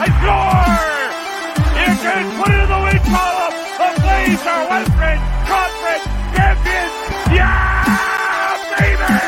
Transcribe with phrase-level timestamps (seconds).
[0.00, 0.16] They score!
[1.76, 3.52] You can put it in the wing column.
[3.76, 6.94] The Flames are Western Conference champions.
[7.36, 7.84] Yeah,
[8.78, 9.20] baby!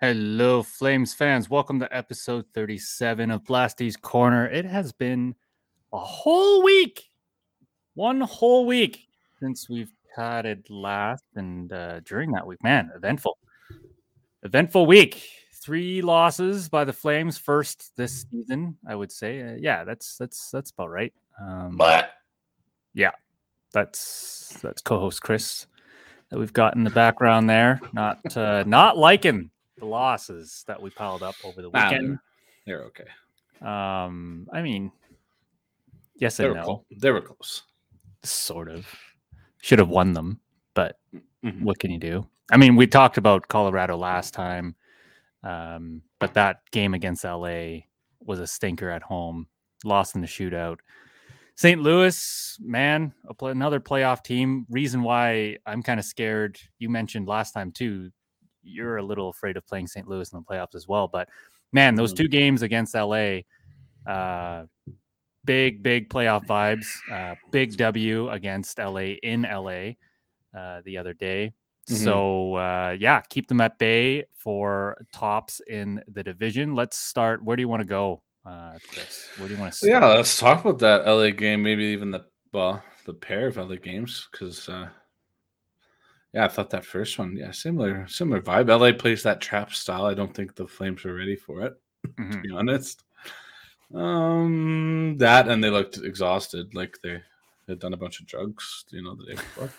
[0.00, 1.50] Hello, Flames fans.
[1.50, 4.46] Welcome to episode 37 of Blasty's Corner.
[4.46, 5.34] It has been
[5.92, 7.10] a whole week,
[7.94, 9.08] one whole week
[9.40, 11.24] since we've chatted last.
[11.36, 13.38] And uh, during that week, man, eventful,
[14.42, 15.22] eventful week.
[15.62, 19.42] Three losses by the Flames, first this season, I would say.
[19.42, 21.12] Uh, yeah, that's that's that's about right.
[21.38, 22.12] Um, But
[22.94, 23.10] yeah,
[23.72, 25.66] that's that's co-host Chris
[26.30, 27.78] that we've got in the background there.
[27.92, 32.18] Not uh, not liking the losses that we piled up over the Nah, weekend.
[32.66, 33.04] they're okay.
[33.60, 34.90] Um, I mean,
[36.16, 36.84] yes They were, no, close.
[36.96, 37.62] they were close.
[38.22, 38.86] sort of.
[39.60, 40.40] Should have won them,
[40.74, 40.98] but
[41.44, 41.62] Mhm.
[41.62, 42.26] what can you do?
[42.50, 44.74] I mean, we talked about Colorado last time,
[45.42, 47.86] um, but that game against LA
[48.20, 49.46] was a stinker at home.
[49.84, 50.78] Lost in the shootout.
[51.54, 51.80] St.
[51.80, 54.66] Louis, man, a play, another playoff team.
[54.70, 56.58] Reason why I'm kind of scared.
[56.78, 58.10] You mentioned last time too.
[58.62, 60.08] You're a little afraid of playing St.
[60.08, 61.06] Louis in the playoffs as well.
[61.08, 61.28] But
[61.72, 62.16] man, those Mhm.
[62.16, 63.44] two games against LA,
[64.06, 64.66] uh,
[65.44, 66.86] big, big playoff vibes.
[67.10, 69.92] Uh, big W against LA in LA
[70.58, 71.52] uh, the other day.
[71.88, 71.96] Mhm.
[71.96, 76.74] So uh, yeah, keep them at bay for tops in the division.
[76.74, 77.42] Let's start.
[77.44, 79.30] Where do you want to go, uh, Chris?
[79.36, 79.92] Where do you want to Start?
[80.02, 81.62] Yeah, let's talk about that LA game.
[81.62, 84.88] Maybe even the well, the pair of LA games because uh,
[86.32, 88.68] yeah, I thought that first one, yeah, similar similar vibe.
[88.68, 90.06] LA plays that trap style.
[90.06, 91.74] I don't think the Flames were ready for it.
[92.16, 92.42] To Mhm.
[92.42, 93.04] be honest,
[93.94, 97.20] um, that and they looked exhausted, like they
[97.68, 99.70] had done a bunch of drugs, you know, the day before.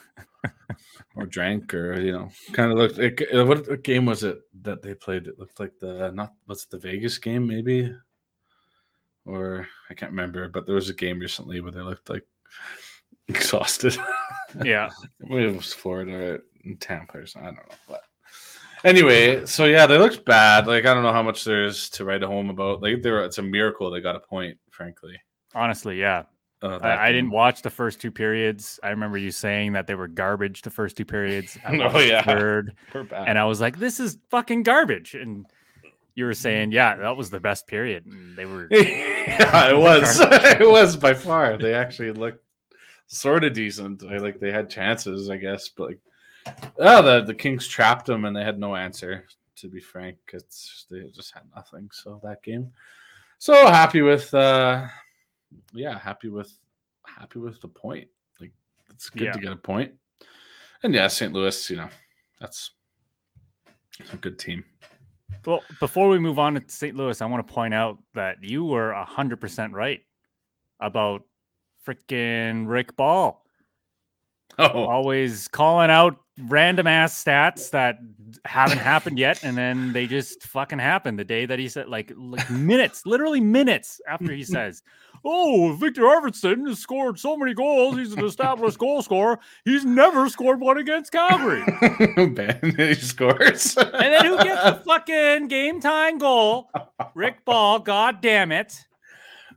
[1.16, 2.98] or drank, or you know, kind of looked.
[2.98, 5.28] Like, uh, what, what game was it that they played?
[5.28, 7.94] It looked like the not what's the Vegas game, maybe,
[9.26, 10.48] or I can't remember.
[10.50, 12.26] But there was a game recently where they looked like
[13.28, 13.98] exhausted.
[14.64, 14.90] Yeah,
[15.20, 17.50] Maybe it was Florida or in Tampa or something.
[17.50, 17.76] I don't know.
[17.88, 18.04] But
[18.84, 20.68] anyway, so yeah, they looked bad.
[20.68, 22.82] Like I don't know how much there is to write home about.
[22.82, 24.58] Like there, it's a miracle they got a point.
[24.70, 25.16] Frankly,
[25.54, 26.24] honestly, yeah.
[26.64, 28.80] uh, I, I didn't watch the first two periods.
[28.82, 31.58] I remember you saying that they were garbage the first two periods.
[31.66, 32.24] I Oh, yeah.
[32.24, 33.28] third, bad.
[33.28, 35.46] and I was like, "This is fucking garbage." And
[36.16, 40.20] you were saying, "Yeah, that was the best period." And they were yeah, it was.
[40.22, 41.58] it was by far.
[41.58, 42.44] They actually looked
[43.08, 44.04] sort of decent.
[44.04, 46.00] I like they had chances, I guess, but like,
[46.80, 49.26] oh, the the Kings trapped them and they had no answer.
[49.58, 51.90] To be frank, it's they just had nothing.
[51.94, 52.72] So that game,
[53.38, 54.88] so happy with, uh
[55.74, 56.52] yeah, happy with,
[57.06, 58.08] happy with the point.
[58.40, 58.52] Like
[58.90, 59.32] it's good Yeah.
[59.34, 59.94] to get a point.
[60.82, 61.32] And yeah, St.
[61.32, 61.90] Louis, you know,
[62.40, 62.72] that's
[64.12, 64.64] a good team.
[65.46, 66.96] Well, before we move on to St.
[66.96, 70.02] Louis, I want to point out that you were hundred percent right
[70.80, 71.22] about
[71.88, 73.38] freaking Rick Ball.
[74.60, 76.18] Oh, Always calling out
[76.48, 78.00] random ass stats that
[78.46, 82.12] haven't happened yet, and then they just fucking happen the day that he said, like,
[82.16, 84.84] like minutes, literally minutes after he says,
[85.24, 87.98] "Oh, Viktor Arvidsson has scored so many goals.
[87.98, 89.40] He's an established goal scorer.
[89.66, 91.64] He's never scored one against Calgary."
[92.34, 93.78] Ben, he scores.
[93.78, 96.70] And then who gets the fucking game time goal?
[97.16, 98.86] Rick Ball, god damn it.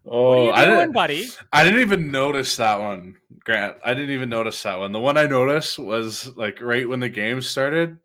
[0.06, 1.28] Oh, you I didn't, buddy?
[1.52, 3.76] I didn't even notice that one, Grant.
[3.84, 4.92] I didn't even notice that one.
[4.92, 7.96] The one I noticed was like right when the game started.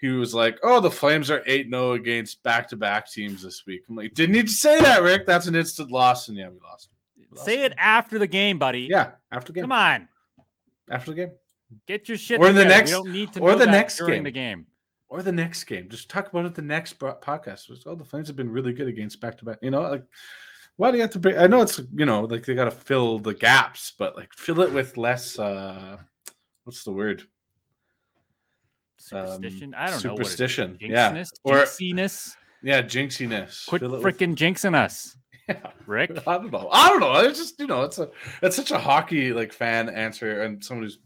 [0.00, 3.96] He was like, "Oh, the Flames are eight 0 against back-to-back teams this week." I'm
[3.96, 5.26] like, "Didn't need to say that, Rick.
[5.26, 6.90] That's an instant loss." And yeah, we lost.
[7.16, 8.86] We lost Say it after the game, buddy.
[8.90, 9.64] Yeah, after the game.
[9.64, 10.08] Come on.
[10.90, 11.30] After the game,
[11.86, 14.24] Get your shit Or the next- We don't need to or the next during game.
[14.24, 14.66] the game.
[15.08, 15.88] or the next game.
[15.88, 17.66] Just talk about it the next podcast.
[17.68, 19.58] Just, Oh, the Flames have been really good against back-to-back.
[19.62, 20.04] You know, like
[20.76, 21.38] why do you have to bring?
[21.38, 24.60] I know it's you know like they got to fill the gaps, but like fill
[24.60, 25.38] it with less.
[25.38, 25.96] uh
[26.64, 27.22] What's the word?
[29.12, 29.74] Um, Superstition.
[29.74, 29.98] I don't know.
[30.16, 30.90] superstition, it is.
[30.92, 31.12] yeah.
[31.12, 31.28] Jinxiness?
[31.44, 32.36] Or- Jinxiness?
[32.62, 33.66] Yeah, jinxiness.
[33.66, 35.16] Quit it with- freaking jinxing us,
[35.48, 35.58] Yeah.
[35.86, 36.26] Rick.
[36.26, 36.70] I don't know.
[36.72, 37.12] I don't know.
[37.20, 38.08] It's just you know, it's a
[38.40, 40.98] it's such a hockey like fan answer, and someone who's,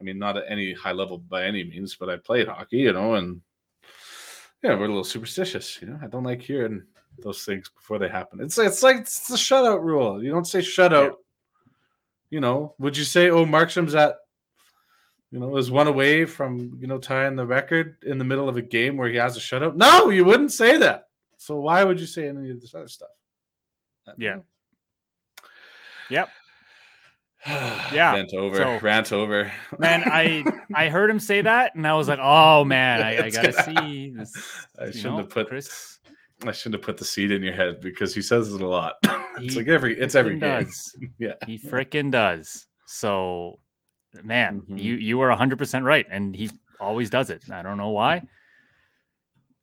[0.00, 2.94] I mean, not at any high level by any means, but I played hockey, you
[2.94, 3.42] know, and
[4.62, 5.78] yeah, we're a little superstitious.
[5.82, 6.84] You know, I don't like hearing
[7.22, 8.40] those things before they happen.
[8.40, 10.22] It's it's like it's the shutout rule.
[10.22, 11.14] You don't say shutout.
[12.30, 14.16] You know, would you say, oh, Markstrom's at,
[15.30, 18.56] you know, is one away from you know tying the record in the middle of
[18.56, 19.76] a game where he has a shutout?
[19.76, 21.04] No, you wouldn't say that.
[21.38, 23.08] So why would you say any of this other stuff?
[24.18, 24.36] Yeah.
[24.36, 24.44] know.
[26.10, 26.28] Yep.
[27.92, 28.56] Yeah, Rant over.
[28.56, 29.52] so- Rant over.
[29.78, 33.30] Man, I I heard him say that, and I was like, oh man, I, I
[33.30, 34.32] gotta gonna- see this.
[34.80, 35.98] I shouldn't know, have put Chris.
[36.44, 38.94] I shouldn't have put the seed in your head because he says it a lot.
[39.38, 40.64] it's He like every it's every game.
[40.64, 40.96] does.
[41.18, 41.34] Yeah.
[41.46, 42.66] He freaking does.
[42.86, 43.58] So,
[44.22, 44.78] man, Mhm.
[44.82, 47.50] you you were hundred percent right, and he always does it.
[47.50, 48.22] I don't know why,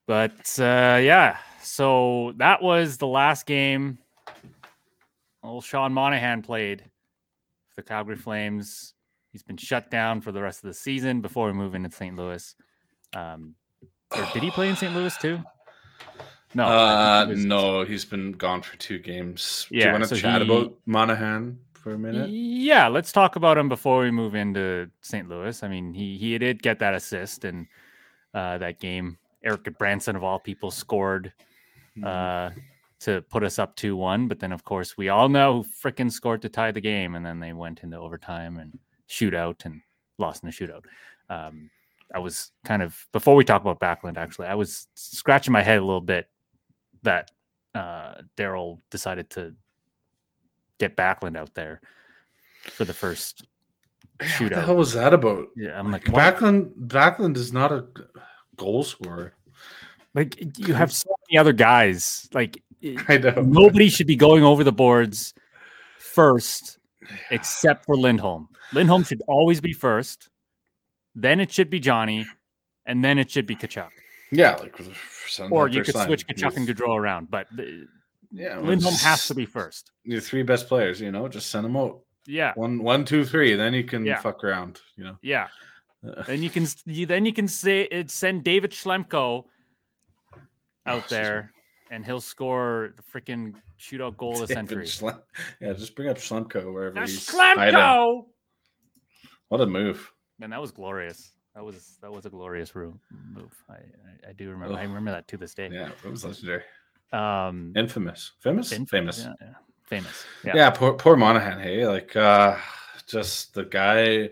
[0.07, 1.37] but uh, yeah.
[1.61, 3.99] So that was the last game.
[5.43, 6.81] Old Sean Monahan played
[7.69, 8.93] for the Calgary Flames.
[9.31, 12.15] He's been shut down for the rest of the season before we move into St.
[12.15, 12.55] Louis.
[13.13, 13.55] Um,
[14.15, 14.93] or did he play in St.
[14.93, 15.39] Louis too?
[16.55, 19.67] No, Uh, no, he's been gone for two games.
[19.71, 22.29] Yeah, Do you want to so chat he- about Monahan for a minute?
[22.29, 25.27] Yeah, let's talk about him before we move into St.
[25.27, 25.61] Louis.
[25.63, 27.67] I mean, he he did get that assist in
[28.33, 29.17] uh, that game.
[29.44, 31.33] Erik Gudbranson of all people scored
[31.95, 32.03] Hmm.
[32.05, 32.50] uh,
[33.01, 36.11] to put us up two one, but then of course we all know who frickin'
[36.11, 38.79] scored to tie the game, and then they went into overtime and
[39.09, 39.81] shootout and
[40.17, 40.85] lost in the shootout.
[41.29, 41.69] Um,
[42.15, 44.17] I was kind of before we talk about Backlund.
[44.17, 46.29] Actually, I was scratching my head a little bit
[47.03, 47.31] that
[47.75, 49.53] uh, Darryl decided to
[50.79, 51.81] get Backlund out there
[52.63, 53.45] for the first
[54.19, 54.41] shootout.
[54.41, 55.47] What the hell was that about?
[55.55, 56.35] Yeah, I'm like, what?
[56.35, 57.85] Backlund Backlund is not a
[58.55, 59.33] goal scorer.
[60.13, 62.27] like you have so many other guys.
[62.33, 62.61] Like
[63.07, 63.41] I know.
[63.41, 65.33] nobody should be going over the boards
[66.00, 66.79] first,
[67.31, 68.50] except for Lindholm.
[68.73, 70.29] Lindholm should always be first.
[71.15, 72.25] Then it should be Johnny,
[72.85, 73.89] and then it should be Tkachuk.
[74.35, 74.75] Yeah, like
[75.51, 76.07] Or you could sign.
[76.07, 76.68] switch Tkachuk and.
[76.68, 77.85] Gaudreau around, but the,
[78.31, 79.91] Yeah, Lindholm has to be first.
[80.03, 82.00] Your three best players, you know, just send them out.
[82.25, 83.56] Yeah, One, one, two, three.
[83.56, 84.19] Then you can Yeah.
[84.21, 84.80] fuck around.
[84.95, 85.18] You know.
[85.21, 85.47] yeah.
[86.06, 89.45] Uh, then you can you, then you can say it send David Schlemko
[90.86, 91.18] out me.
[91.18, 91.51] there,
[91.91, 94.86] and he'll score the freaking shootout goal of the century.
[94.86, 95.21] Schlem-
[95.62, 97.74] yeah, just bring up Schlemko wherever That's he's hiding.
[97.75, 98.25] Schlemko.
[99.50, 100.12] What a move!
[100.39, 101.31] Man, that was glorious.
[101.55, 103.51] That was that was a glorious ro- move.
[103.69, 104.75] I I, I do remember.
[104.75, 105.69] I remember that to this day.
[105.71, 106.63] Yeah, it was legendary,
[107.11, 109.19] Um, infamous, famous, in- famous.
[109.19, 109.53] yeah, Yeah, yeah,
[109.83, 110.25] famous.
[110.44, 110.69] Yeah.
[110.71, 111.59] poor, poor Monahan.
[111.59, 112.57] Hey, like, uh
[113.07, 114.29] just the guy.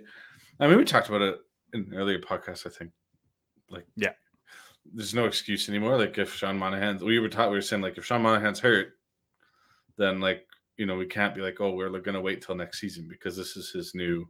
[0.59, 1.39] I mean, we talked about it
[1.73, 2.65] in earlier podcast.
[2.65, 2.91] I think,
[3.69, 4.13] like, Yeah.
[4.93, 5.97] there's no excuse anymore.
[5.97, 8.97] Like, if Sean Monahan, we were taught, we were saying, like, if Sean Monahan's hurt,
[9.97, 10.47] then like,
[10.77, 13.35] you know, we can't be like, oh, we're going to wait till next season because
[13.37, 14.27] this is his new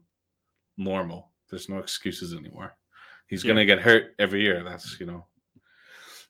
[0.78, 1.32] normal.
[1.50, 2.76] There's no excuses anymore.
[3.32, 3.54] He's Yeah.
[3.54, 4.62] going to get hurt every year.
[4.64, 5.26] That's you know,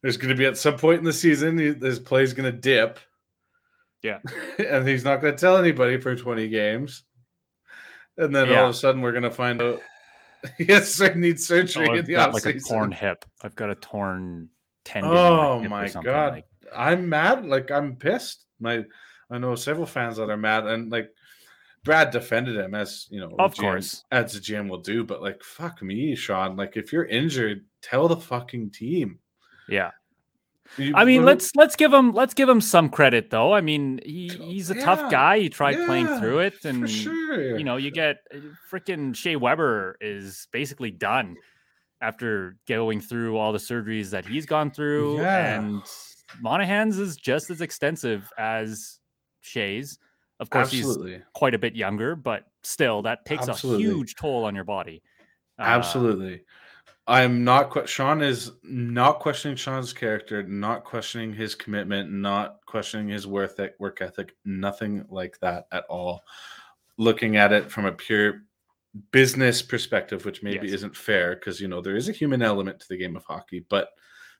[0.01, 2.99] there's going to be at some point in the season his play's going to dip.
[4.03, 4.19] Yeah.
[4.59, 7.03] and he's not going to tell anybody for 20 games.
[8.17, 9.81] And then all of a sudden, we're going to find out
[10.59, 13.25] yes, has needs surgery Oh, in I've the got like a torn hip.
[13.43, 14.49] I've got a torn
[14.85, 15.11] tendon.
[15.11, 17.45] Oh or my god, like- I'm mad.
[17.45, 18.45] Like I'm pissed.
[18.59, 18.85] My
[19.29, 21.09] I know several fans that are mad, and like
[21.83, 24.03] Brad defended him as you know, Of GM course.
[24.11, 25.03] as a GM will do.
[25.03, 26.55] But like, fuck me, Sean.
[26.55, 29.19] Like, if you're injured, tell the fucking team.
[29.67, 29.91] yeah.
[30.77, 33.51] You- I mean, let's let's give him let's give him some credit though.
[33.51, 34.85] I mean, he, he's a Yeah.
[34.85, 35.39] tough guy.
[35.39, 37.57] He tried playing through it, and sure.
[37.57, 38.37] you know, you get uh,
[38.71, 41.35] freaking Shea Weber is basically done
[41.99, 45.59] after going through all the surgeries that he's gone through, Yeah.
[45.59, 45.81] and
[46.39, 48.99] Monahan's is just as extensive as
[49.41, 49.99] Shea's.
[50.41, 50.97] Of course, he's
[51.33, 53.85] quite a bit younger, but still, that takes Absolutely.
[53.85, 55.01] a huge toll on your body.
[55.59, 56.43] Uh, absolutely.
[57.07, 57.71] I'm not.
[57.71, 63.59] que- Sean is not questioning Sean's character, not questioning his commitment, not questioning his worth
[63.59, 66.21] e- work ethic, nothing like that at all.
[66.97, 68.41] Looking at it from a pure
[69.11, 70.75] business perspective, which maybe Yes.
[70.77, 73.63] isn't fair because you know there is a human element to the game of hockey.
[73.69, 73.89] But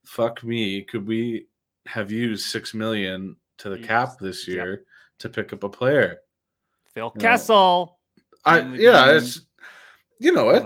[0.05, 1.47] fuck me, could we
[1.85, 3.87] have used six million to the Yes.
[3.87, 4.57] cap this Yep.
[5.23, 6.19] Year to pick up a player?
[6.93, 7.21] Phil No.
[7.21, 7.99] Kessel.
[8.43, 9.41] I yeah, being it's
[10.19, 10.63] you know it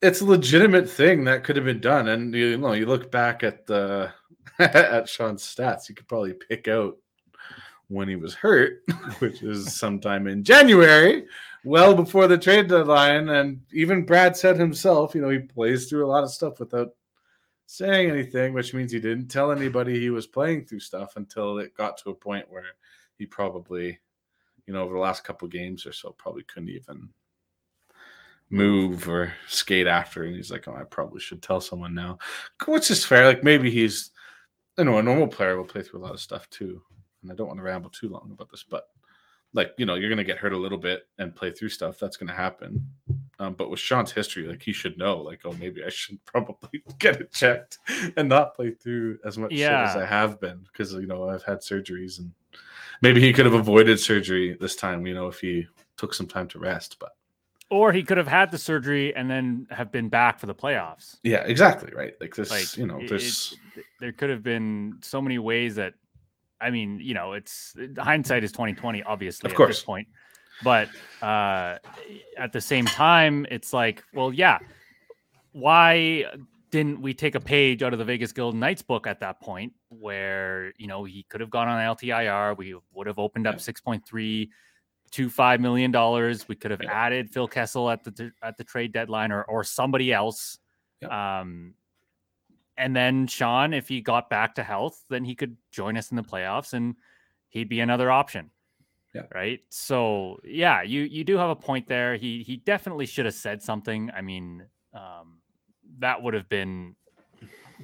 [0.00, 2.08] it's a legitimate thing that could have been done.
[2.08, 4.12] And you know, you look back at the
[4.58, 6.96] at Sean's stats, you could probably pick out
[7.88, 8.82] when he was hurt,
[9.18, 11.26] which is sometime in January,
[11.64, 13.28] well before the trade deadline.
[13.30, 16.90] And even Brad said himself, you know, he plays through a lot of stuff without
[17.66, 21.74] saying anything, which means he didn't tell anybody he was playing through stuff until it
[21.74, 22.64] got to a point where
[23.18, 23.98] he probably,
[24.66, 27.08] you know, over the last couple games or so, probably couldn't even
[28.50, 30.24] move or skate after.
[30.24, 32.18] And he's like, oh, I probably should tell someone now,
[32.66, 33.26] which is fair.
[33.26, 34.10] Like maybe he's,
[34.76, 36.82] you know, a normal player will play through a lot of stuff too.
[37.22, 38.84] And I don't want to ramble too long about this, but
[39.54, 41.98] like, you know, you're going to get hurt a little bit and play through stuff.
[41.98, 42.86] That's going to happen.
[43.40, 46.82] Um, but with Sean's history, like he should know, like, oh, maybe I should probably
[46.98, 47.78] get it checked
[48.16, 51.44] and not play through as much shit as I have been because, you know, I've
[51.44, 52.32] had surgeries and
[53.00, 56.48] maybe he could have avoided surgery this time, you know, if he took some time
[56.48, 56.96] to rest.
[56.98, 57.10] But
[57.70, 61.16] Or he could have had the surgery and then have been back for the playoffs.
[61.22, 61.92] Yeah, exactly.
[61.94, 62.14] Right.
[62.20, 63.52] Like this, Like you know, it-
[64.00, 65.94] there could have been so many ways that
[66.60, 69.76] I mean, you know, it's hindsight is 2020, obviously, Of at course.
[69.76, 70.08] this point.
[70.64, 70.88] But
[71.22, 71.78] uh
[72.36, 74.58] at the same time, it's like, well, yeah,
[75.52, 76.24] why
[76.70, 79.72] didn't we take a page out of the Vegas Golden Knights book at that point
[79.88, 83.60] where you know he could have gone on LTIR, we would have opened up Yeah.
[83.60, 84.50] six point three
[85.10, 86.46] two five million dollars.
[86.48, 90.12] We could have added Phil Kessel at the at the trade deadline or or somebody
[90.12, 90.58] else.
[91.08, 91.74] Um,
[92.76, 96.16] and then Sean, if he got back to health, then he could join us in
[96.16, 96.94] the playoffs, and
[97.48, 98.50] he'd be another option.
[99.14, 99.22] Yeah.
[99.34, 99.60] Right.
[99.70, 102.16] So yeah, you you do have a point there.
[102.16, 104.10] He he definitely should have said something.
[104.14, 105.37] I mean, um,
[105.98, 106.94] that would have been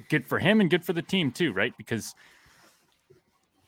[0.09, 1.73] good for him and good for the team too, right?
[1.77, 2.13] Because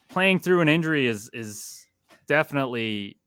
[0.10, 1.86] playing through an injury is is
[2.27, 3.17] definitely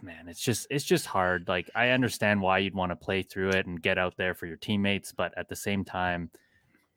[0.00, 3.50] man it's just it's just hard like i understand why you'd want to play through
[3.50, 6.30] it and get out there for your teammates but at the same time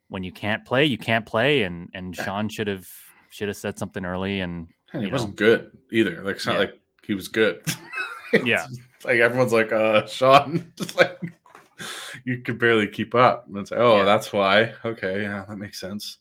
[0.07, 2.87] when you can't play you can't play and and sean should have
[3.31, 5.35] should have said something early and and he wasn't know.
[5.35, 6.23] good either.
[6.23, 6.59] Like it's not Yeah.
[6.59, 7.63] like he was good.
[8.45, 8.67] Yeah.
[9.03, 11.19] like everyone's like, uh, Sean, just like
[12.25, 13.47] you could barely keep up.
[13.47, 14.03] And it's like, oh, Yeah.
[14.05, 14.73] that's why.
[14.85, 16.17] Okay, yeah, that makes sense.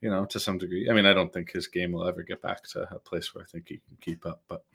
[0.00, 0.88] You know, to some degree.
[0.90, 3.44] I mean, I don't think his game will ever get back to a place where
[3.44, 4.64] I think he can keep up, but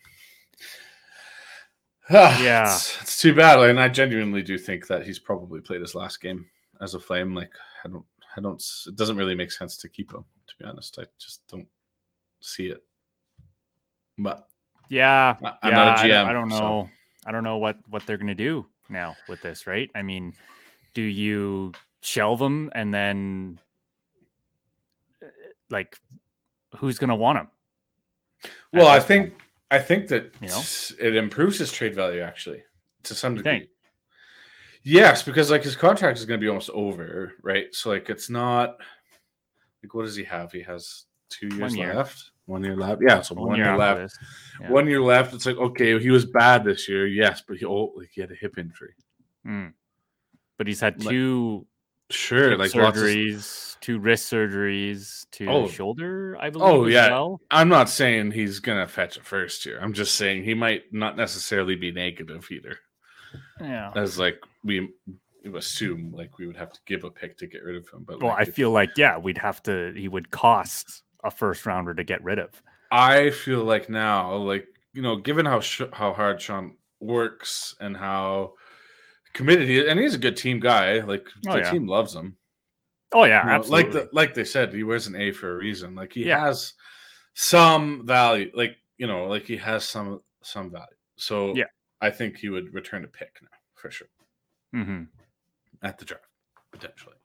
[2.09, 2.65] Yeah.
[2.65, 3.59] it's, it's too bad.
[3.59, 6.45] And I genuinely do think that he's probably played his last game
[6.81, 7.33] as a flame.
[7.33, 7.51] Like,
[7.83, 8.05] I don't,
[8.37, 10.99] I don't, it doesn't really make sense to keep him, to be honest.
[10.99, 11.67] I just don't
[12.41, 12.83] see it.
[14.17, 14.47] But
[14.87, 16.89] yeah I- I'm yeah, not a I don't- I don't so- know
[17.25, 20.33] i don't know what what they're gonna do now with this right i mean
[20.93, 23.59] do you shelve them and then
[25.21, 25.27] uh,
[25.69, 25.99] like
[26.77, 27.47] who's gonna want them
[28.73, 29.33] Well, I think
[29.71, 30.61] I think that You know?
[30.99, 32.63] it improves his trade value actually
[33.03, 33.51] to some degree.
[33.59, 33.69] think?
[34.83, 37.73] Yes, because like his contract is going to be almost over, right?
[37.73, 38.77] So like it's not
[39.81, 40.51] like what does he have?
[40.51, 41.95] He has two years year.
[41.95, 43.01] left, one year left.
[43.07, 44.17] Yeah, so one, year, after left.
[44.61, 44.71] Yeah.
[44.71, 45.33] One year left.
[45.33, 48.31] It's like okay, he was bad this year, yes, but he oh, like he had
[48.31, 48.93] a hip injury.
[49.45, 49.73] Mm.
[50.57, 51.67] But he's had Like, two
[52.11, 55.67] Sure, hip like lots of surgeries, two wrist surgeries, two Oh.
[55.67, 56.67] shoulder, I believe.
[56.67, 57.41] Oh yeah, well.
[57.49, 59.79] I'm not saying he's gonna fetch a first year.
[59.81, 62.77] I'm just saying he might not necessarily be negative either.
[63.59, 63.91] yeah.
[63.95, 64.87] as like we
[65.55, 68.03] assume like we would have to give a pick to get rid of him.
[68.07, 69.91] But Well, like, I if- feel like yeah, we'd have to.
[69.95, 72.49] He would cost a first rounder to get rid of.
[72.91, 77.97] I feel like now, like you know, given how sh- how hard Sean works and
[77.97, 78.53] how
[79.33, 81.01] committed he is, and he's a good team guy.
[81.01, 81.71] Like Oh, the yeah.
[81.71, 82.37] team loves him.
[83.13, 83.83] Oh yeah, You know, absolutely.
[83.83, 85.95] like the like they said, he wears an A for a reason.
[85.95, 86.39] Like he Yeah.
[86.45, 86.73] has
[87.33, 88.51] some value.
[88.53, 90.85] Like you know, like he has some some value.
[91.17, 91.65] So Yeah.
[92.01, 94.07] I think he would return a pick now for sure.
[94.75, 95.03] Mm-hmm.
[95.83, 96.25] at the draft
[96.71, 97.15] potentially.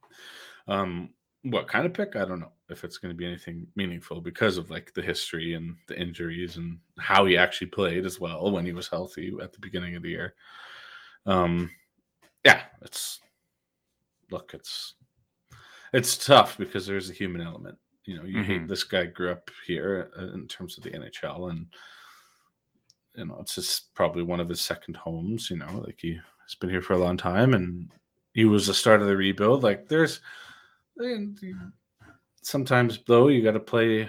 [0.69, 1.11] Um,
[1.43, 2.15] what kind of pick?
[2.17, 5.55] I don't know if it's going to be anything meaningful because of like the history
[5.55, 9.53] and the injuries and how he actually played as well when he was healthy at
[9.53, 10.35] the beginning of the year.
[11.27, 11.71] Um,
[12.45, 13.21] yeah, it's
[14.31, 14.95] look, it's
[15.93, 17.77] it's tough because there's a human element.
[18.05, 18.69] You know, you hate Mhm.
[18.69, 21.67] this guy grew up here uh, in terms of the NHL and
[23.17, 26.55] you know, it's just probably one of his second homes, you know, like he has
[26.55, 27.91] been here for a long time and
[28.35, 29.63] he was the start of the rebuild.
[29.63, 30.21] Like there's
[32.43, 34.09] sometimes though you got to play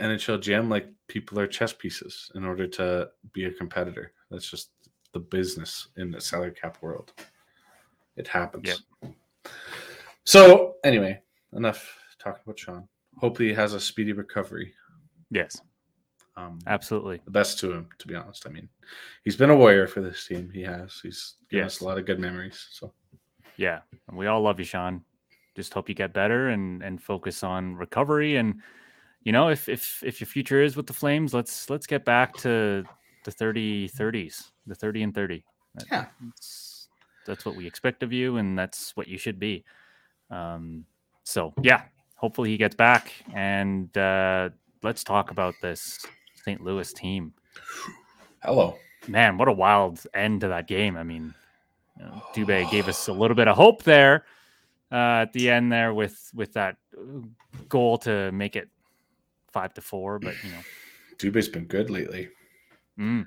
[0.00, 4.12] NHL GM like people are chess pieces in order to be a competitor.
[4.30, 4.70] That's just
[5.12, 7.12] the business in the salary cap world.
[8.16, 8.82] It happens.
[10.24, 11.20] So anyway,
[11.52, 12.88] enough talking about Sean.
[13.18, 14.74] Hopefully he has a speedy recovery.
[15.30, 15.60] Yes.
[16.36, 17.20] Um, Absolutely.
[17.24, 18.46] the best to him, to be honest.
[18.46, 18.68] I mean,
[19.24, 20.50] he's been a warrior for this team.
[20.52, 21.00] He has.
[21.02, 21.76] He's given Yes.
[21.76, 22.68] us a lot of good memories.
[22.72, 22.92] So
[23.56, 23.80] Yeah.
[24.08, 25.02] And we all love you, Sean.
[25.56, 28.60] Just hope you get better and and focus on recovery and
[29.26, 32.36] you know, if if if your future is with the Flames, let's let's get back
[32.36, 32.84] to
[33.24, 35.44] the 30 30s, the 30 and 30.
[35.90, 36.06] Yeah.
[36.24, 36.88] That's,
[37.26, 39.64] that's what we expect of you and that's what you should be.
[40.30, 40.84] Um
[41.24, 41.82] so, yeah,
[42.14, 44.50] hopefully he gets back and uh
[44.84, 46.06] let's talk about this
[46.44, 46.62] St.
[46.62, 47.34] Louis team.
[48.44, 48.78] hello.
[49.08, 50.96] Man, what a wild end to that game.
[50.96, 51.34] I mean,
[51.98, 54.24] you know, Dubé gave us a little bit of hope there
[54.92, 57.20] uh, at the end there with with that uh,
[57.68, 58.68] goal to make it
[59.52, 60.18] five to four.
[60.18, 60.58] But you know,
[61.18, 62.28] Dubé's been good lately.
[62.98, 63.26] mm,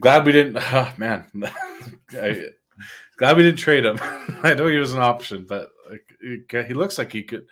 [0.00, 0.56] Glad we didn't.
[0.72, 1.26] Oh, man,
[2.12, 2.46] I,
[3.16, 3.98] glad we didn't trade him.
[4.42, 7.46] I know he was an option, but like, he- he looks like he could.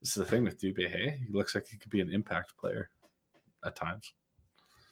[0.00, 0.90] This is the thing with Dubé.
[0.90, 2.90] Hey, he looks like he could be an impact player
[3.64, 4.12] at times.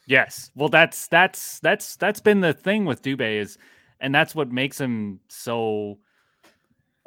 [0.07, 0.51] yes.
[0.55, 3.59] Well, that's that's that's that's been the thing with Dubé is,
[3.99, 5.99] and that's what makes him so.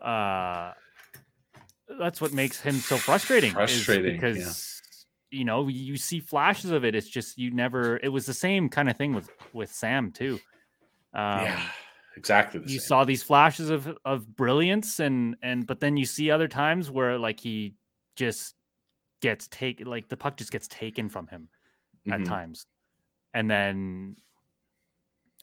[0.02, 0.74] Uh,
[2.00, 3.52] that's what makes him so frustrating.
[3.52, 4.22] Frustrating, yeah.
[4.22, 4.82] because
[5.32, 6.96] you know you see flashes of it.
[6.96, 7.98] It's just you never.
[7.98, 10.40] It was the same kind of thing with with Sam too.
[11.14, 11.62] Um, yeah,
[12.18, 12.62] exactly.
[12.62, 12.88] You same.
[12.88, 17.18] saw these flashes of of brilliance and and but then you see other times where
[17.18, 17.76] like he
[18.16, 18.56] just
[19.22, 21.48] gets taken like the puck just gets taken from him
[22.12, 22.26] at Mhm.
[22.28, 22.66] times
[23.34, 24.18] and then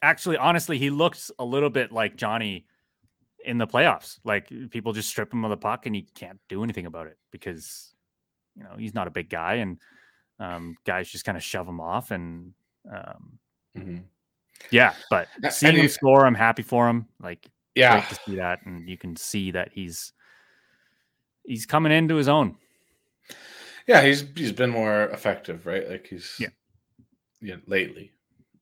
[0.03, 2.65] actually honestly he looks a little bit like johnny
[3.45, 6.63] in the playoffs like people just strip him of the puck and he can't do
[6.63, 7.93] anything about it because
[8.55, 9.79] you know he's not a big guy and
[10.39, 12.53] um, guys just kind of shove him off and
[12.91, 13.39] um,
[13.77, 14.03] Mhm.
[14.69, 18.87] yeah but seeing him score i'm happy for him like Yeah, to see that, and
[18.89, 20.11] you can see that he's
[21.45, 22.57] he's coming into his own.
[23.87, 24.01] yeah.
[24.01, 25.89] He's he's been more effective, right?
[25.89, 26.49] Like he's Yeah.
[27.41, 27.55] yeah.
[27.65, 28.11] Lately,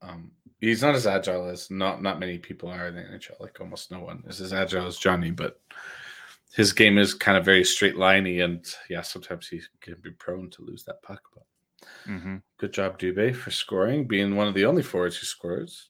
[0.01, 3.39] um, he's not as agile as not not many people are in the NHL.
[3.39, 5.59] Like almost no one is as agile as Johnny, but
[6.53, 10.49] his game is kind of very straight liney, and yeah, sometimes he can be prone
[10.51, 11.21] to lose that puck.
[11.33, 11.43] But
[12.05, 15.89] hmm good job, Dubé, for scoring, being one of the only forwards who scores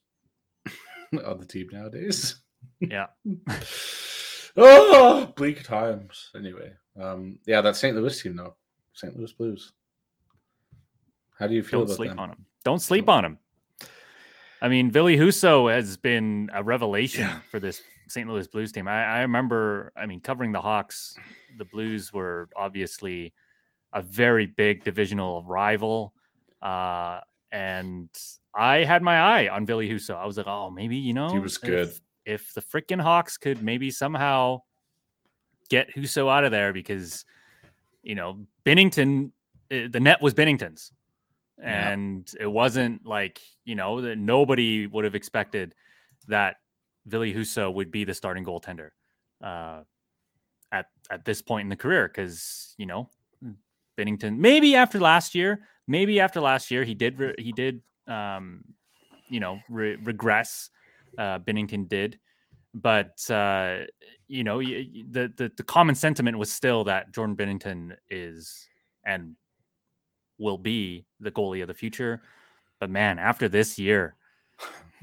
[1.24, 2.36] on the team nowadays.
[2.80, 3.06] Yeah,
[4.56, 6.30] oh, bleak times.
[6.36, 7.96] Anyway, um, yeah, that St.
[7.96, 8.54] Louis team though,
[8.92, 9.16] St.
[9.16, 9.72] Louis Blues.
[11.38, 12.18] How do you feel don't about sleep them?
[12.18, 12.46] on him.
[12.64, 13.38] Don't sleep on him.
[14.62, 17.40] I mean, Ville Husso has been a revelation Yeah.
[17.50, 18.28] for this St.
[18.28, 18.88] Louis Blues team.
[18.88, 21.16] I, I remember, I mean, covering the Hawks,
[21.58, 23.32] the Blues were obviously
[23.92, 26.12] a very big divisional rival.
[26.60, 27.20] Uh,
[27.52, 28.08] and
[28.54, 30.14] I had my eye on Ville Husso.
[30.14, 31.88] I was like, oh, maybe, you know, he was good.
[31.88, 34.62] If, if the freaking Hawks could maybe somehow
[35.68, 37.24] get Husso out of there because,
[38.02, 39.30] you know, Binnington,
[39.70, 40.92] eh, the net was Binnington's
[41.60, 41.90] Yeah.
[41.90, 45.74] and it wasn't like you know that nobody would have expected
[46.28, 46.56] that
[47.06, 48.90] Ville Husso would be the starting goaltender
[49.42, 49.82] uh,
[50.72, 53.08] at at this point in the career because you know
[53.98, 58.64] Binnington maybe after last year maybe after last year he did re- he did um,
[59.28, 60.70] you know re- regress
[61.18, 62.18] uh, Binnington did
[62.72, 63.80] but uh,
[64.28, 68.66] you know the, the the common sentiment was still that Jordan Binnington is
[69.04, 69.34] and
[70.40, 72.20] will be the goalie of the future.
[72.80, 74.14] But man, after this year,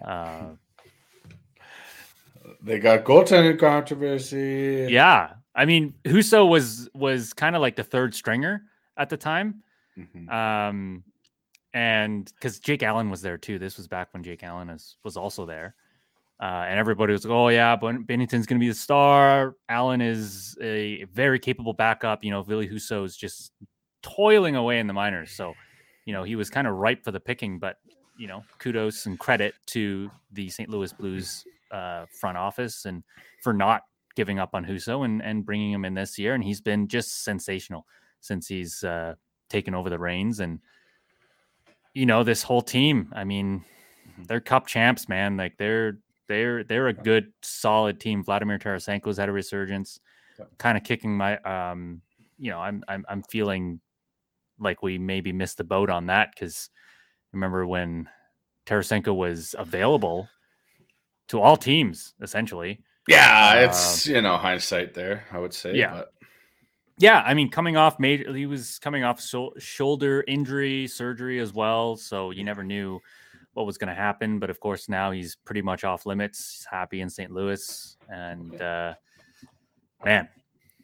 [0.03, 0.49] uh,
[2.61, 4.87] They got goaltending controversy.
[4.89, 8.63] yeah, I mean, Husso was was kind of like the third stringer
[8.97, 9.63] at the time,
[9.97, 10.29] Mhm.
[10.31, 11.03] um,
[11.73, 13.59] and because Jake Allen was there too.
[13.59, 15.75] This was back when Jake Allen is, was also there,
[16.41, 19.55] uh, and everybody was like, "Oh yeah, Binnington's going to be the star.
[19.69, 22.23] Allen is a very capable backup.
[22.23, 23.51] You know, Ville Husso is just
[24.15, 25.53] toiling away in the minors, so
[26.05, 27.59] you know he was kind of ripe for the picking.
[27.59, 27.77] But
[28.17, 30.69] you know, kudos and credit to the St.
[30.69, 33.03] Louis Blues uh, front office and
[33.43, 33.83] for not
[34.15, 36.33] giving up on Husso and, and bringing him in this year.
[36.33, 37.85] And he's been just sensational
[38.19, 39.13] since he's uh,
[39.49, 40.39] taken over the reins.
[40.39, 40.59] And,
[41.93, 43.63] you know, this whole team, I mean,
[44.27, 45.37] they're cup champs, man.
[45.37, 48.23] Like they're, they're, they're a good, solid team.
[48.23, 49.99] Vladimir Tarasenko's had a resurgence,
[50.57, 52.01] kind of kicking my, um,
[52.39, 53.79] you know, I'm, I'm, I'm feeling
[54.59, 56.69] like we maybe missed the boat on that because
[57.31, 58.07] remember when
[58.65, 60.27] Tarasenko was available
[61.29, 65.25] to all teams essentially Yeah, it's you know hindsight there.
[65.31, 65.75] I would say.
[65.75, 65.91] Yeah.
[65.91, 66.13] but
[66.97, 71.53] Yeah, I mean, coming off major, he was coming off so, shoulder injury surgery as
[71.53, 72.99] well, so you never knew
[73.53, 74.39] what was going to happen.
[74.39, 76.57] But of course, now he's pretty much off limits.
[76.57, 77.31] He's happy in St.
[77.31, 78.93] Louis, and uh,
[80.03, 80.27] man,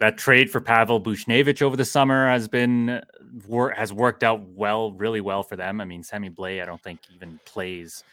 [0.03, 3.01] that trade for Pavel Buchnevich over the summer has been
[3.47, 5.79] wor- has worked out well, really well for them.
[5.79, 8.03] I mean, Sammy Blais, I don't think even plays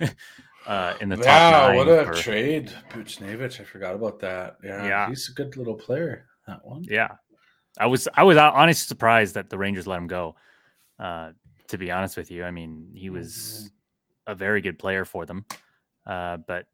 [0.68, 1.26] uh, in the top
[1.70, 1.76] nine.
[1.76, 3.60] what a trade, Buchnevich.
[3.60, 4.58] I forgot about that.
[4.62, 5.08] Yeah, Yeah.
[5.08, 6.26] he's a good little player.
[6.46, 6.84] That one.
[6.84, 7.08] Yeah,
[7.80, 10.36] I was I was honestly surprised that the Rangers let him go.
[11.00, 11.32] Uh,
[11.66, 13.72] to be honest with you, I mean he was
[14.28, 15.44] a very good player for them,
[16.06, 16.66] uh, but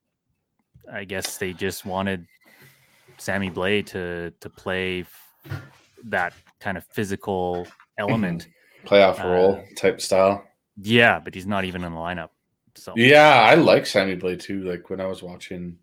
[0.92, 2.26] I guess they just wanted
[3.20, 5.04] Sammy Blais to to play
[6.04, 7.66] that kind of physical
[7.98, 8.48] element.
[8.86, 10.44] Playoff Uh, role type style.
[10.76, 12.30] yeah, but he's not even in the lineup.
[12.74, 14.62] So Yeah, I like Sammy Blais too.
[14.62, 15.78] Like when I was watching,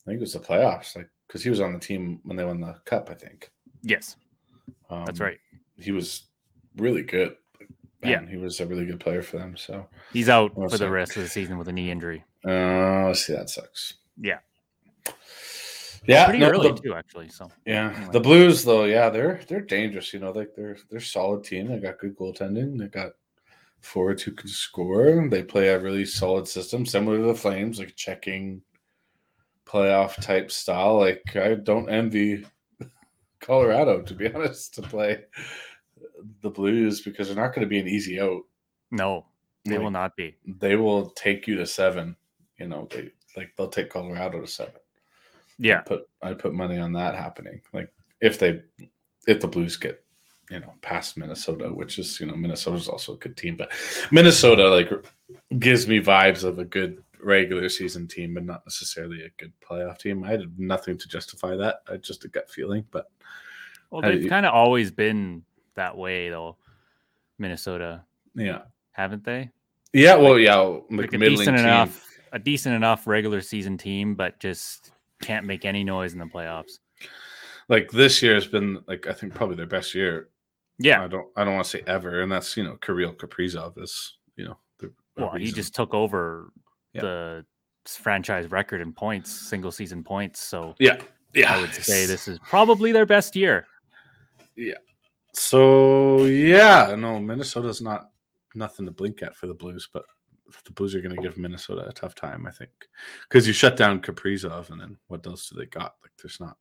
[0.00, 2.44] I think it was the playoffs, like because he was on the team when they
[2.44, 3.08] won the cup.
[3.10, 3.50] I think
[3.82, 4.16] yes,
[4.90, 5.38] um, that's right.
[5.76, 6.24] He was
[6.76, 7.36] really good.
[8.04, 8.26] Yeah.
[8.26, 9.56] He was a really good player for them.
[9.56, 12.24] So, He's out for the rest of the season with a knee injury.
[12.44, 13.94] Oh, uh, see, that sucks.
[14.20, 14.38] Yeah,
[16.06, 17.28] Yeah, pretty no, early the- too, actually.
[17.28, 18.12] So Yeah, Anyway.
[18.12, 20.12] the Blues though, yeah, they're they're dangerous.
[20.12, 21.68] You know, like they're they're solid team.
[21.68, 22.78] They got good goaltending.
[22.78, 23.12] They got
[23.80, 25.28] forwards who can score.
[25.28, 28.62] They play a really solid system, similar to the Flames, like checking
[29.66, 30.98] playoff type style.
[30.98, 32.44] Like I don't envy
[33.40, 35.24] Colorado to be honest to play
[36.40, 38.42] the Blues because they're not going to be an easy out.
[38.90, 39.26] no,
[39.64, 40.36] they will not be.
[40.46, 42.16] They will take you to seven.
[42.58, 44.74] You know, they like they'll take Colorado to seven.
[45.58, 47.60] Yeah, I put I put money on that happening.
[47.72, 48.62] Like if they
[49.26, 50.02] if the Blues get
[50.50, 53.70] you know past Minnesota, which is you know Minnesota's also a good team, but
[54.10, 54.90] Minnesota like
[55.58, 59.98] gives me vibes of a good regular season team, but not necessarily a good playoff
[59.98, 60.24] team.
[60.24, 61.76] I had nothing to justify that.
[61.88, 63.06] I just a gut feeling, but
[63.90, 66.56] Well, they've kind of always been that way, though.
[67.38, 68.62] Minnesota, yeah,
[68.92, 69.50] haven't they?
[69.92, 70.14] yeah.
[70.16, 71.66] Well, yeah, like, Like a decent team.
[71.66, 74.91] enough, a decent enough regular season team, but just
[75.22, 76.78] can't make any noise in the playoffs.
[77.68, 80.28] Like this year has been like I think probably their best year.
[80.78, 83.80] Yeah, I don't I don't want to say ever, and that's you know Kirill Kaprizov
[83.82, 86.52] is you know the well, he just took over
[86.92, 87.02] Yeah.
[87.02, 87.46] the
[87.86, 90.40] franchise record in points, single season points.
[90.40, 91.00] So yeah
[91.34, 93.66] yeah I would say this is probably their best year.
[94.56, 94.74] Yeah.
[95.34, 98.10] So yeah, no, Minnesota's not
[98.54, 100.04] nothing to blink at for the Blues, but
[100.64, 102.70] the Blues are going to give Minnesota a tough time, I think,
[103.28, 105.94] because you shut down Kaprizov, and then what else do they got?
[106.02, 106.56] Like, there's not.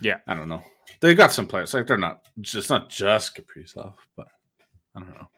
[0.00, 0.18] Yeah.
[0.26, 0.62] I don't know.
[1.00, 1.74] They got some players.
[1.74, 2.26] Like, they're not.
[2.38, 4.28] It's not just Kaprizov, but
[4.96, 5.28] I don't know.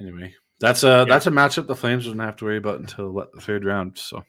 [0.00, 3.32] Anyway, that's a that's a matchup the Flames don't have to worry about until what
[3.34, 3.98] the third round.
[3.98, 4.24] So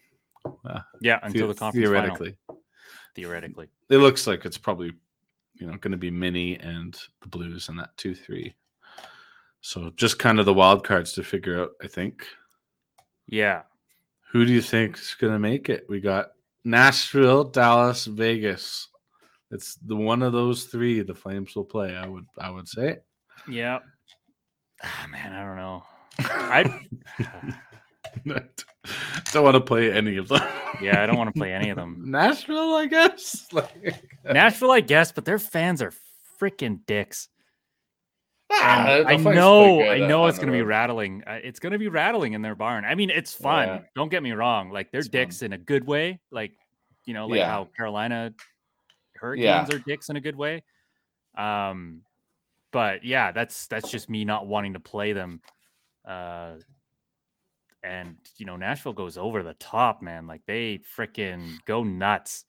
[0.65, 2.36] uh, Yeah, until the- conference final, theoretically,
[3.15, 3.69] theoretically.
[3.89, 4.91] it looks like it's probably
[5.56, 8.54] you know going to be mini and the blues and that two three
[9.62, 12.26] so just kind of the wild cards to figure out i think
[13.28, 13.62] Yeah.
[14.32, 16.32] who do you think is going to make it we got
[16.63, 18.88] nashville dallas vegas
[19.52, 22.97] it's the one of those three the flames will play i would i would say
[23.47, 23.80] Yeah.
[24.84, 25.84] Ah, man, I don't know.
[26.19, 26.63] I
[29.32, 30.41] don't want to play any of them
[30.82, 32.02] yeah, I don't want to play any of them.
[32.06, 35.93] nashville i guess like, Nashville, I guess, but their fans are
[36.39, 37.28] freaking dicks.
[38.53, 41.23] Ah, I know, good, I uh, know it's going to be rattling.
[41.25, 42.85] Uh, It's going to be rattling in their barn.
[42.85, 43.67] I mean, it's fun.
[43.67, 43.81] Yeah.
[43.95, 44.71] Don't get me wrong.
[44.71, 45.11] Like they're It's fun.
[45.21, 46.19] dicks in a good way.
[46.31, 46.53] Like
[47.05, 47.49] you know, like Yeah.
[47.49, 48.33] how Carolina
[49.15, 49.75] Hurricanes Yeah.
[49.75, 50.63] are dicks in a good way.
[51.35, 52.01] Um,
[52.71, 55.41] but yeah, that's that's just me not wanting to play them.
[56.05, 56.55] Uh,
[57.83, 60.27] and you know, Nashville goes over the top, man.
[60.27, 62.45] Like they freaking go nuts.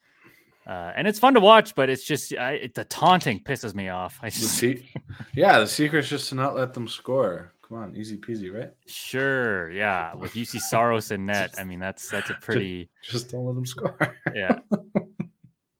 [0.67, 3.89] Uh, and it's fun to watch, but it's just I, it, the taunting pisses me
[3.89, 4.19] off.
[4.23, 4.89] I The just, se-
[5.35, 7.53] yeah, the secret's just to not let them score.
[7.69, 8.71] Come on, easy peasy, right?
[8.87, 10.15] Sure, yeah.
[10.15, 13.67] With Juuse Saros in net, I mean that's that's a pretty Just don't let them
[13.67, 13.97] score.
[14.35, 14.59] yeah.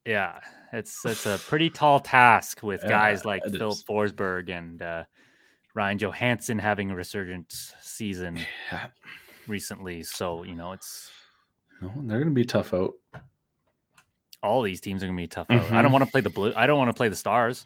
[0.05, 0.39] Yeah.
[0.73, 3.83] It's it's a pretty tall task with Yeah, guys like Phil is.
[3.85, 5.03] Forsberg and uh,
[5.75, 8.37] Ryan Johansen having a resurgent season
[8.69, 8.87] yeah.
[9.47, 10.03] recently.
[10.03, 11.09] So, you know, it's
[11.81, 12.95] No, they're gonna be tough out.
[14.43, 15.47] All these teams are gonna be tough.
[15.49, 15.55] out.
[15.55, 15.91] I don't mm-hmm.
[15.93, 17.65] want to play the blue I don't want to play the stars.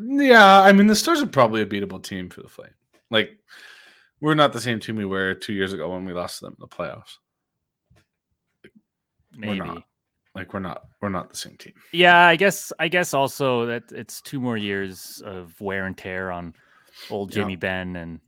[0.00, 2.70] Yeah, I mean the Stars are probably a beatable team for the Flame.
[3.10, 3.38] Like
[4.20, 6.60] we're not the same team we were two years ago when we lost them in
[6.60, 7.18] the playoffs.
[9.36, 9.58] Maybe.
[9.58, 9.82] not.
[10.34, 11.72] Like we're not we're not the same team.
[11.92, 16.30] Yeah, I guess I guess also that it's two more years of wear and tear
[16.30, 16.54] on
[17.10, 17.42] old Yeah.
[17.42, 18.20] Jamie Benn and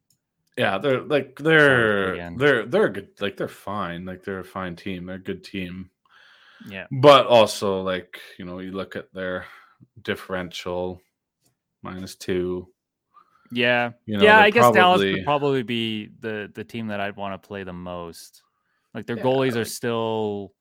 [0.56, 3.10] Yeah, they're like they're they're they're good.
[3.20, 4.06] Like they're fine.
[4.06, 5.06] Like they're a fine team.
[5.06, 5.90] They're a good team.
[6.66, 6.86] Yeah.
[6.90, 9.46] But also, like you know, you look at their
[10.02, 11.00] differential
[11.82, 12.68] minus two.
[13.50, 13.92] Yeah.
[14.06, 17.16] You know, yeah, I guess Dallas probably- would probably be the the team that I'd
[17.16, 18.42] want to play the most.
[18.94, 20.52] Like their Yeah, goalies are still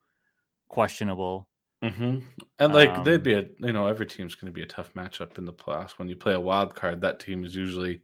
[0.67, 1.47] questionable.
[1.83, 2.19] Mm-hmm.
[2.59, 4.93] And like Um, they'd be a you know every team's going to be a tough
[4.93, 5.97] matchup in the playoffs.
[5.97, 8.01] When you play a wild card, that team is usually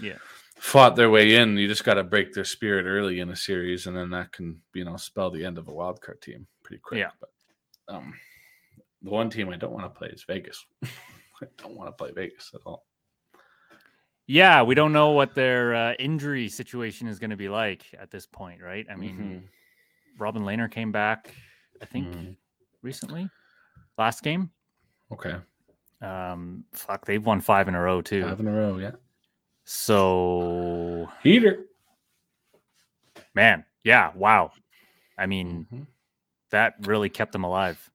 [0.00, 0.18] Yeah.
[0.58, 1.56] fought their way in.
[1.58, 4.62] You just got to break their spirit early in a series, and then that can
[4.74, 6.98] you know spell the end of a wild card team pretty quick.
[7.00, 7.10] Yeah.
[7.20, 7.30] But
[7.94, 8.14] um,
[9.02, 10.64] the one team I don't want to play is Vegas.
[10.84, 12.84] I don't want to play Vegas at all.
[14.26, 18.10] Yeah, we don't know what their uh, injury situation is going to be like at
[18.10, 18.84] this point, right?
[18.90, 19.42] I mean, Mhm.
[20.18, 21.32] Robin Lehner came back,
[21.80, 22.36] I think, Mhm.
[22.82, 23.30] recently,
[23.96, 24.50] last game.
[25.12, 25.36] Okay,
[26.00, 28.22] Um, fuck, they've won five in a row too.
[28.24, 28.78] five in a row.
[28.78, 28.92] Yeah,
[29.64, 31.66] So, heater.
[33.34, 34.50] man, yeah, wow.
[35.16, 35.86] I mean, Mhm.
[36.50, 37.90] That really kept them alive.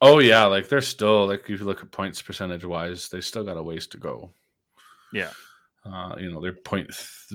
[0.00, 3.44] Oh yeah, like they're still like if you look at points percentage wise, they still
[3.44, 4.30] got a ways to go.
[5.12, 5.30] Yeah.
[5.84, 6.90] Uh, you know, they're point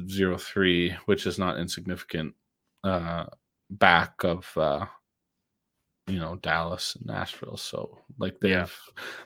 [0.08, 2.34] zero three, which is not insignificant.
[2.84, 3.25] Uh,
[3.71, 4.86] back of uh,
[6.08, 8.60] you know Dallas and Nashville, so like they Yeah.
[8.60, 8.73] have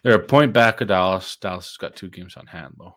[0.03, 1.35] they're a point back of Dallas.
[1.35, 2.95] Dallas has got two games on hand though,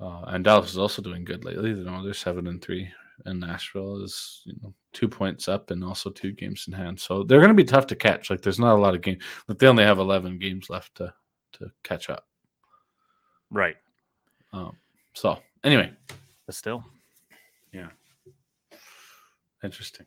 [0.00, 1.70] uh, and Dallas is also doing good lately.
[1.70, 2.90] You know, they're seven and three,
[3.26, 6.98] and Nashville is you know two points up and also two games in hand.
[6.98, 8.30] So they're going to be tough to catch.
[8.30, 9.22] Like there's not a lot of games.
[9.48, 11.12] Like they only have eleven games left to
[11.52, 12.26] to catch up.
[13.50, 13.76] Right.
[14.52, 14.76] Um,
[15.14, 15.92] so anyway,
[16.46, 16.84] But still,
[17.72, 17.88] yeah,
[19.62, 20.06] interesting.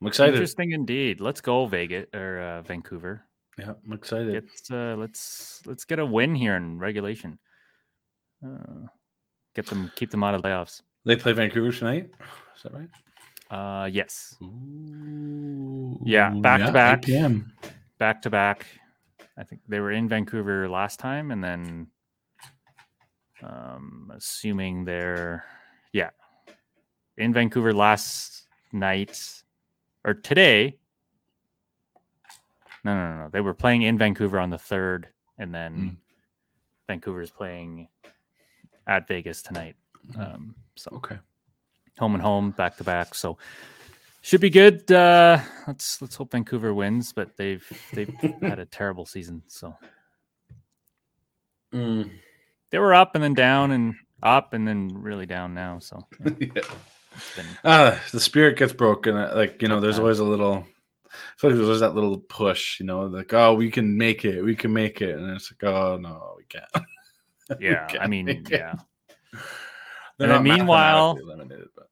[0.00, 0.34] I'm excited.
[0.34, 1.20] interesting indeed.
[1.20, 3.22] Let's go Vegas or uh, Vancouver.
[3.58, 4.32] Yeah, I'm excited.
[4.32, 7.38] Get uh, let's let's get a win here in regulation.
[8.46, 8.86] Uh,
[9.54, 10.82] get them, keep them out of layoffs.
[11.06, 12.10] They play Vancouver tonight.
[12.56, 12.88] Is that right?
[13.48, 16.98] Uh, yes, Ooh, Yeah, back to back.
[16.98, 17.52] 8 p.m.
[17.98, 18.66] back to back.
[19.38, 21.86] I think they were in Vancouver last time, and then,
[23.44, 25.44] um, assuming they're
[25.92, 26.10] yeah,
[27.18, 29.42] in Vancouver last night
[30.04, 30.76] or today.
[32.82, 33.28] No, no, no, no.
[33.32, 35.96] They were playing in Vancouver on the third, and then Mm.
[36.88, 37.88] Vancouver's playing
[38.88, 39.76] at Vegas tonight.
[40.12, 40.34] Mm.
[40.34, 41.18] Um, so Okay.
[41.98, 43.14] home and home back to back.
[43.14, 43.38] So
[44.22, 44.90] should be good.
[44.90, 48.12] Uh, let's let's hope Vancouver wins, but they've they've
[48.42, 49.42] had a terrible season.
[49.46, 49.74] So
[51.74, 52.10] Mm.
[52.70, 55.78] they were up and then down and up and then really down now.
[55.78, 56.62] So yeah, yeah.
[57.36, 59.16] been Ah, the spirit gets broken.
[59.16, 60.64] uh, Like you know, there's always a little.
[61.06, 62.78] I feel like there's always that little push.
[62.80, 65.64] You know, like oh, we can make it, we can make it, and it's like
[65.72, 66.64] oh no, we can't.
[67.60, 67.86] Yeah.
[67.88, 68.74] I can't mean, yeah.
[69.34, 69.40] it.
[70.18, 71.14] They're meanwhile-
[71.74, 71.88] but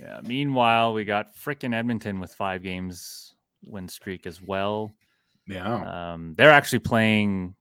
[0.00, 0.20] yeah.
[0.24, 4.94] Meanwhile, we got frickin' Edmonton with five games win streak as well.
[5.46, 7.54] yeah, Um, they're actually playing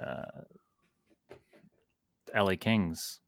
[0.00, 0.24] uh,
[2.34, 3.20] LA Kings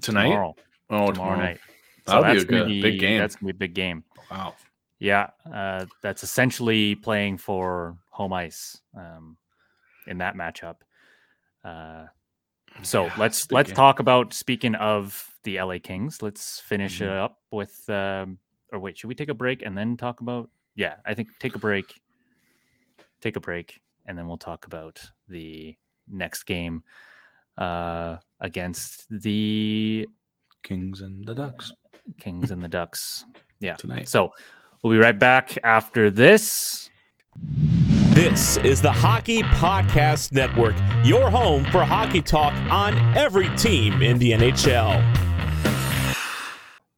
[0.00, 0.24] tonight.
[0.28, 0.54] tomorrow.
[0.90, 1.60] Oh, tomorrow night.
[2.06, 3.18] That'll be a that's good big game.
[3.18, 4.04] That's gonna be a big game.
[4.30, 4.54] Wow.
[4.98, 9.36] Yeah, uh, that's essentially playing for home ice um,
[10.06, 10.76] in that matchup.
[11.64, 12.06] Uh,
[12.82, 13.76] so Yeah, let's let's game.
[13.76, 16.22] talk about speaking of the LA Kings.
[16.22, 17.02] Let's finish Mhm.
[17.06, 17.88] it up with.
[17.90, 18.38] Um,
[18.72, 20.50] or wait, should we take a break and then talk about?
[20.74, 22.00] Yeah, I think take a break.
[23.20, 25.76] Take a break, and then we'll talk about the
[26.08, 26.82] next game
[27.58, 30.08] uh, against the
[30.62, 31.72] Kings and the Ducks
[32.18, 33.24] Kings and the Ducks.
[33.60, 33.74] Yeah.
[33.74, 34.08] tonight.
[34.08, 34.32] So
[34.82, 36.90] we'll be right back after this.
[38.14, 40.74] This is the Hockey Podcast Network,
[41.04, 45.00] your home for hockey talk on every team in the NHL.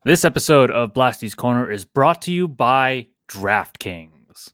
[0.07, 4.53] This episode of Blasty's Corner is brought to you by DraftKings.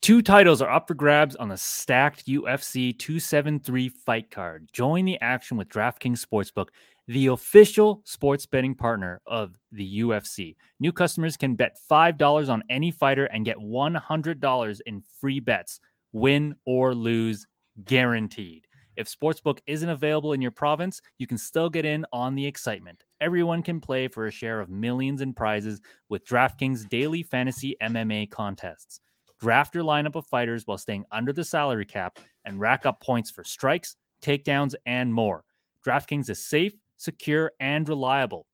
[0.00, 4.68] Two titles are up for grabs on the stacked UFC 273 fight card.
[4.72, 6.68] Join the action with DraftKings Sportsbook,
[7.08, 10.54] the official sports betting partner of the UFC.
[10.78, 15.80] New customers can bet $5 on any fighter and get $100 in free bets,
[16.12, 17.44] win or lose,
[17.84, 18.68] guaranteed.
[18.96, 23.04] If Sportsbook isn't available in your province, you can still get in on the excitement.
[23.20, 28.30] Everyone can play for a share of millions in prizes with DraftKings daily fantasy MMA
[28.30, 29.00] contests.
[29.38, 33.30] Draft your lineup of fighters while staying under the salary cap and rack up points
[33.30, 35.44] for strikes, takedowns, and more.
[35.84, 38.46] DraftKings is safe, secure, and reliable.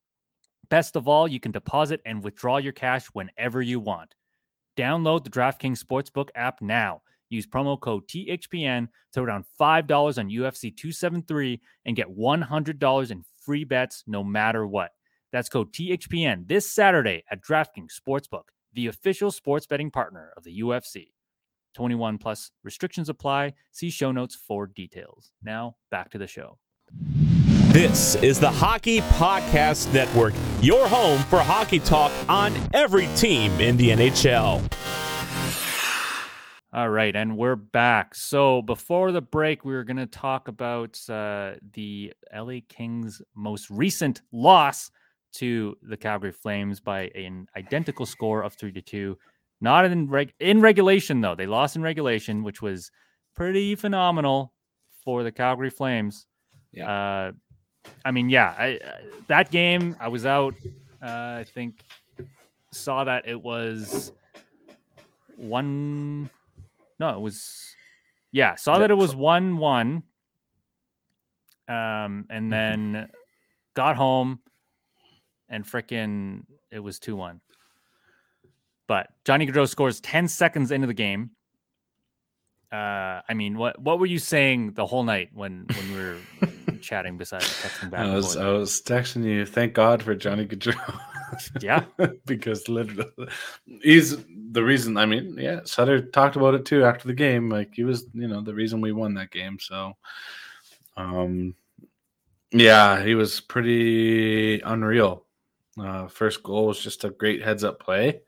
[0.69, 4.15] Best of all, you can deposit and withdraw your cash whenever you want.
[4.75, 7.01] Download the DraftKings Sportsbook app now.
[7.33, 13.63] Use promo code THPN, throw down $5 on UFC 273, and get $100 in free
[13.63, 14.91] bets no matter what.
[15.31, 20.59] That's code THPN this Saturday at DraftKings Sportsbook, the official sports betting partner of the
[20.59, 21.07] UFC.
[21.73, 23.53] 21 plus restrictions apply.
[23.71, 25.31] See show notes for details.
[25.41, 26.59] Now, back to the show.
[27.69, 33.75] This is the Hockey Podcast Network, your home for hockey talk on every team in
[33.77, 34.61] the NHL.
[36.75, 38.15] All right, and we're back.
[38.15, 43.69] So before the break, we were going to talk about uh, the LA Kings' most
[43.69, 44.89] recent loss
[45.33, 49.19] to the Calgary Flames by an identical score of three to two.
[49.61, 51.35] Not in reg- in regulation though.
[51.35, 52.89] They lost in regulation, which was
[53.35, 54.51] pretty phenomenal
[55.03, 56.25] for the Calgary Flames.
[56.71, 56.89] Yeah.
[56.89, 57.31] Uh,
[58.03, 58.79] I mean, yeah, I, I,
[59.27, 60.55] that game I was out.
[61.03, 61.05] Uh,
[61.37, 61.83] I think
[62.71, 64.11] saw that it was
[65.37, 66.31] one.
[67.03, 67.75] No, it was.
[68.31, 70.03] Yeah, saw that it was one one.
[71.67, 73.09] Um, and then
[73.73, 74.39] got home,
[75.49, 77.41] and frickin' it was two one.
[78.87, 81.31] But Johnny Gaudreau scores ten seconds into the game.
[82.71, 86.77] Uh, I mean, what what were you saying the whole night when when we were
[86.81, 87.99] chatting beside texting back?
[87.99, 88.37] I was?
[88.37, 89.45] I was texting you.
[89.45, 91.01] Thank God for Johnny Gaudreau.
[91.61, 91.85] Yeah.
[92.25, 93.09] because literally,
[93.81, 94.17] he's
[94.51, 94.97] the reason.
[94.97, 97.49] I mean, yeah, Sutter talked about it too after the game.
[97.49, 99.57] Like he was, you know, the reason we won that game.
[99.59, 99.93] So,
[100.97, 101.55] um,
[102.51, 105.25] yeah, he was pretty unreal.
[105.79, 108.21] Uh, first goal was just a great heads up play,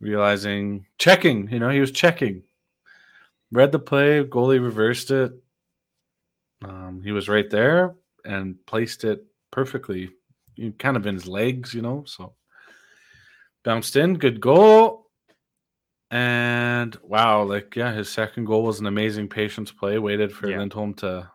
[0.00, 1.48] realizing checking.
[1.50, 2.42] You know, he was checking.
[3.52, 5.32] Read the play, goalie reversed it.
[6.64, 10.10] Um, he was right there and placed it perfectly,
[10.78, 12.04] kind of in his legs, you know.
[12.06, 12.34] So
[13.64, 15.06] bounced in, good goal.
[16.10, 19.98] And wow, like yeah, his second goal was an amazing patience play.
[19.98, 20.58] Waited for Yeah.
[20.58, 21.30] Lindholm to.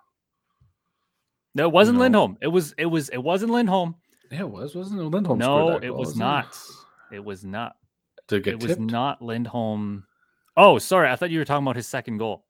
[1.55, 2.03] No, it wasn't No.
[2.03, 2.37] Lindholm.
[2.41, 3.95] It was it was it wasn't Lindholm.
[4.31, 5.39] Yeah, it was wasn't it Lindholm?
[5.39, 6.57] no, that it goal, was not.
[7.11, 7.75] It was not.
[8.27, 10.05] Did it It was not Lindholm.
[10.57, 11.09] Oh, sorry.
[11.09, 12.43] I thought you were talking about his second goal.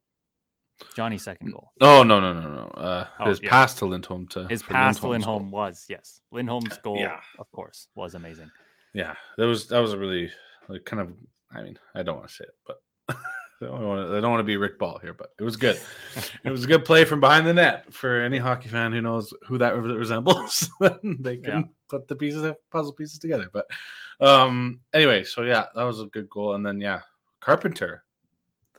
[0.94, 1.72] Johnny's second goal.
[1.80, 2.64] Oh no no no no!
[2.74, 3.50] Uh, Oh, his yeah.
[3.50, 5.34] pass to Lindholm to His pass to Lindholm's goal.
[5.36, 6.20] Lindholm was yes.
[6.30, 7.20] Lindholm's goal, Yeah.
[7.38, 8.50] of course, was amazing.
[8.94, 10.30] Yeah, that was that was a really
[10.68, 11.12] like kind of.
[11.54, 13.14] I mean, I don't want to say it, but I
[13.66, 14.16] don't want to.
[14.16, 15.80] I don't want to be Rick Ball here, but it was good.
[16.44, 19.32] it was a good play from behind the net for any hockey fan who knows
[19.46, 20.70] who that re- resembles.
[21.02, 21.62] they can Yeah.
[21.88, 23.50] put the pieces, puzzle pieces together.
[23.52, 23.66] But
[24.20, 27.00] um, anyway, so yeah, that was a good goal, and then yeah,
[27.40, 28.04] Carpenter,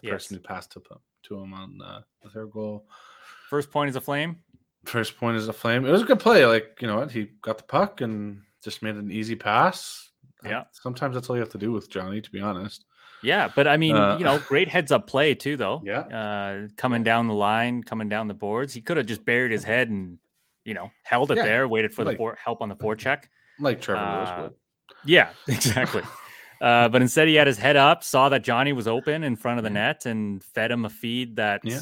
[0.01, 0.13] the Yes.
[0.13, 2.85] person who passed to him to him on uh, the third goal.
[3.49, 4.37] First point is a flame.
[4.85, 5.85] First point is a flame.
[5.85, 6.45] It was a good play.
[6.45, 10.09] Like you know what, he got the puck and just made an easy pass.
[10.43, 10.63] Yeah.
[10.71, 12.85] Sometimes that's all you have to do with Johnny, to be honest.
[13.21, 15.81] Yeah, but I mean, Uh, you know, great heads up play too, though.
[15.85, 15.99] Yeah.
[15.99, 18.73] Uh, coming down the line, coming down the boards.
[18.73, 20.17] He could have just buried his head and,
[20.63, 23.23] you know, held it Yeah, there, waited for like- the for- help on the forecheck.
[23.59, 24.53] Like Trevor Lewis Uh, would.
[25.03, 26.03] Yeah, exactly.
[26.61, 29.59] Uh, but instead, he had his head up, saw that Johnny was open in front
[29.59, 29.73] of the Yeah.
[29.85, 31.61] net, and fed him a feed that.
[31.63, 31.79] Yeah.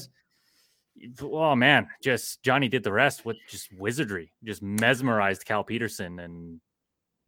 [1.21, 6.59] Oh man, just Johnny did the rest with just wizardry, just mesmerized Cal Petersen and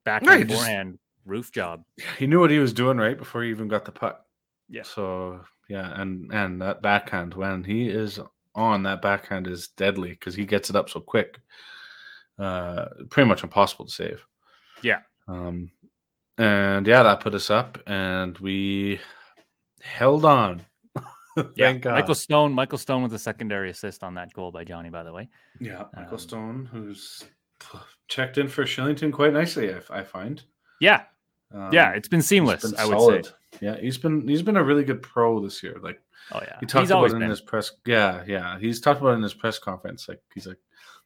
[0.05, 1.83] Right, backhand just- forehand roof job.
[2.17, 4.25] He knew what he was doing right before he even got the puck.
[4.69, 4.81] Yeah.
[4.83, 8.19] So yeah, and and that backhand when he is
[8.55, 11.39] on, that backhand is deadly because he gets it up so quick.
[12.39, 14.25] Uh, pretty much impossible to save.
[14.81, 15.01] Yeah.
[15.27, 15.69] Um,
[16.39, 18.99] and yeah, that put us up, and we
[19.81, 20.65] held on.
[21.37, 21.91] Thank Yeah, God.
[21.93, 22.53] Michael Stone.
[22.53, 25.29] Michael Stone with a secondary assist on that goal by Johnny, by the way.
[25.59, 27.23] Yeah, Michael Um, Stone, who's
[28.07, 30.41] checked in for Kylington quite nicely, I, I find.
[30.81, 31.03] Yeah,
[31.53, 32.61] Um, yeah, it's been seamless.
[32.63, 33.25] been I would solid.
[33.25, 33.31] say.
[33.61, 35.77] Yeah, he's been he's been a really good pro this year.
[35.81, 37.29] Like Oh yeah, he talked he's about it in been.
[37.29, 37.71] his press.
[37.85, 40.07] Yeah, yeah, he's talked about it in his press conference.
[40.07, 40.59] Like he's like,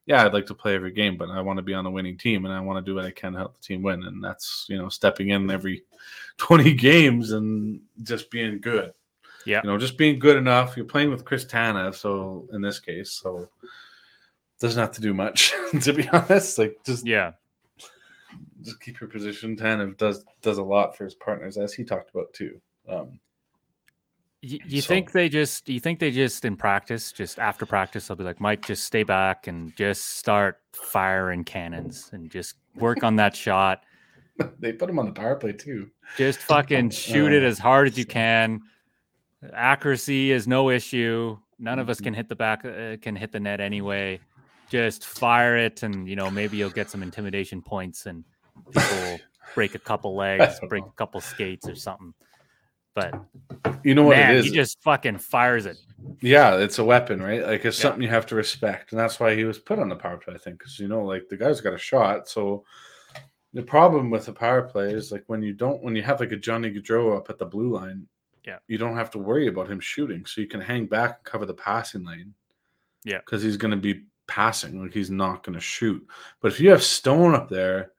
[0.05, 2.17] yeah, I'd like to play every game, but I want to be on a winning
[2.17, 4.03] team, and I want to do what I can to help the team win.
[4.03, 5.83] And that's you know stepping in every
[6.37, 8.93] twenty games and just being good.
[9.45, 9.61] Yeah.
[9.63, 10.77] you know, just being good enough.
[10.77, 13.49] You're playing with Chris Tanev, so in this case, so
[14.59, 16.57] doesn't have to do much to be honest.
[16.57, 17.33] Like just Yeah,
[18.61, 19.55] just keep your position.
[19.55, 22.59] Tanev does does a lot for his partners, as he talked about too.
[22.87, 23.19] Um,
[24.45, 25.69] You So- think they just?
[25.69, 29.03] You think they just in practice, just after practice, they'll be like, Mike, just stay
[29.03, 33.83] back and just start firing cannons and just work on that shot.
[34.59, 35.89] they put him on the power play too.
[36.17, 38.61] Just fucking shoot it Uh, as hard as you can.
[39.53, 41.37] Accuracy is no issue.
[41.59, 42.03] None of us Mm-hmm.
[42.05, 44.19] can hit the back, uh, can hit the net anyway.
[44.69, 48.23] Just fire it, and you know maybe you'll get some intimidation points, and
[48.73, 49.19] people
[49.55, 50.89] break a couple legs, break know.
[50.89, 52.13] a couple skates or something.
[52.95, 53.13] But
[53.83, 54.45] You know what man, it is?
[54.45, 55.77] he just fucking fires it.
[56.21, 57.41] Yeah, it's a weapon, right?
[57.45, 57.83] Like it's Yeah.
[57.83, 60.33] something you have to respect, and that's why he was put on the power play.
[60.35, 62.27] I think because you know, like the guy's got a shot.
[62.29, 62.65] So
[63.53, 66.31] the problem with the power play is like when you don't, when you have like
[66.31, 68.07] a Johnny Gaudreau up at the blue line,
[68.45, 68.57] Yeah.
[68.67, 71.45] you don't have to worry about him shooting, so you can hang back and cover
[71.45, 72.33] the passing lane.
[73.05, 73.17] Yeah.
[73.19, 76.05] because he's going to be passing, like he's not going to shoot.
[76.41, 77.91] But if you have Stone up there,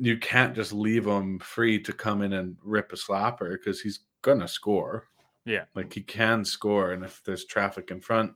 [0.00, 4.00] you can't just leave him free to come in and rip a slapper because he's
[4.22, 5.04] gonna score.
[5.44, 5.64] Yeah.
[5.74, 8.32] Like he can score, and if there's traffic in front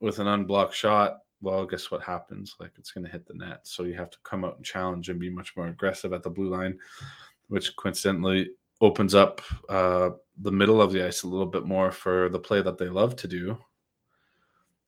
[0.00, 2.54] with an unblocked shot, well, guess what happens?
[2.60, 3.60] Like it's to hit the net.
[3.64, 6.30] So you have to come out and challenge and be much more aggressive at the
[6.30, 6.78] blue line,
[7.48, 10.10] which coincidentally opens up uh,
[10.42, 13.16] the middle of the ice a little bit more for the play that they love
[13.16, 13.58] to do,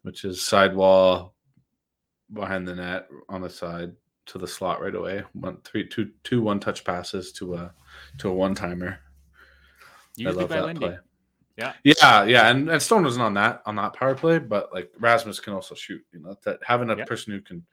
[0.03, 1.34] which is sidewall
[2.32, 3.92] behind the net on the side
[4.29, 5.24] to the slot right away.
[5.33, 7.74] One, three, two, two one touch passes to a
[8.18, 8.99] to a one timer.
[10.24, 10.81] I love that Lindy.
[10.87, 10.99] play.
[11.57, 11.72] Yeah.
[11.83, 15.41] Yeah, yeah, and, and Stone wasn't on that on that power play, but like Rasmus
[15.41, 16.03] can also shoot.
[16.12, 17.64] You know that having a person who can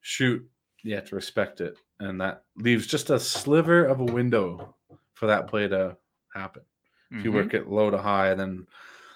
[0.00, 0.46] shoot,
[0.82, 4.74] you have to respect it, and that leaves just a sliver of a window
[5.14, 5.96] for that play to
[6.34, 6.62] happen.
[7.10, 7.34] If you Mhm.
[7.34, 8.66] work it low to high, and then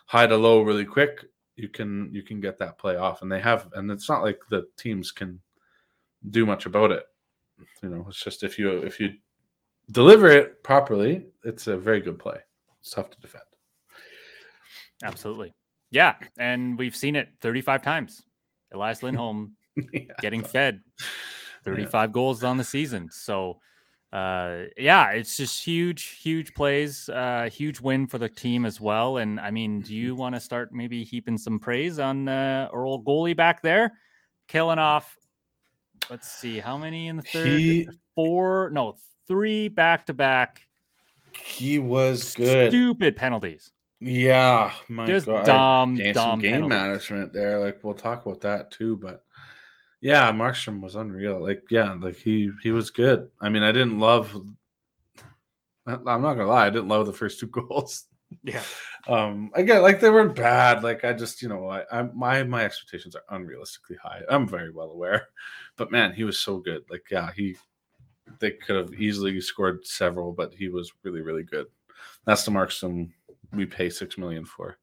[0.07, 1.25] high to low really quick,
[1.57, 4.41] you can you can get that play off, and they have, and it's not like
[4.51, 5.41] the teams can
[6.29, 7.05] do much about it.
[7.83, 9.11] You know, it's just if you if you
[9.91, 12.39] deliver it properly, it's a very good play.
[12.81, 13.45] It's tough to defend.
[15.03, 15.55] Absolutely.
[15.91, 16.15] Yeah.
[16.39, 18.23] And we've seen it 35 times.
[18.73, 19.57] Elias Lindholm
[19.93, 20.03] Yeah.
[20.21, 20.81] getting fed
[21.65, 23.09] 35 goals on the season.
[23.11, 23.61] So,
[24.13, 29.19] uh, yeah, it's just huge, huge plays, uh, huge win for the team as well.
[29.19, 32.85] And I mean, do you want to start maybe heaping some praise on uh, our
[32.85, 33.93] old goalie back there,
[34.49, 35.17] killing off?
[36.09, 37.47] Let's see, how many in the third?
[37.47, 38.97] He Four, no,
[39.29, 40.63] three back to back
[41.45, 42.71] he was good.
[42.73, 43.71] stupid penalties.
[44.01, 45.45] Yeah, my Just God.
[45.47, 46.71] dumb, Game, dumb game penalties.
[46.77, 47.59] management there.
[47.61, 49.25] Like we'll talk about that too, but
[50.01, 51.41] yeah, Markstrom was unreal.
[51.41, 53.29] Like yeah, like he he was good.
[53.41, 54.35] I mean, I didn't love.
[55.87, 58.07] I'm not gonna lie, I didn't love the first two goals.
[58.45, 58.63] Yeah.
[59.09, 60.83] Um, I get like they weren't bad.
[60.85, 64.23] Like I just, you know, I, I my my expectations are unrealistically high.
[64.29, 65.29] I'm very well aware,
[65.77, 66.83] but man, he was so good.
[66.91, 67.57] Like yeah, he
[68.39, 71.67] they could have easily scored several, but he was really really good.
[72.25, 73.11] That's the Markstrom
[73.53, 74.79] we pay six million for.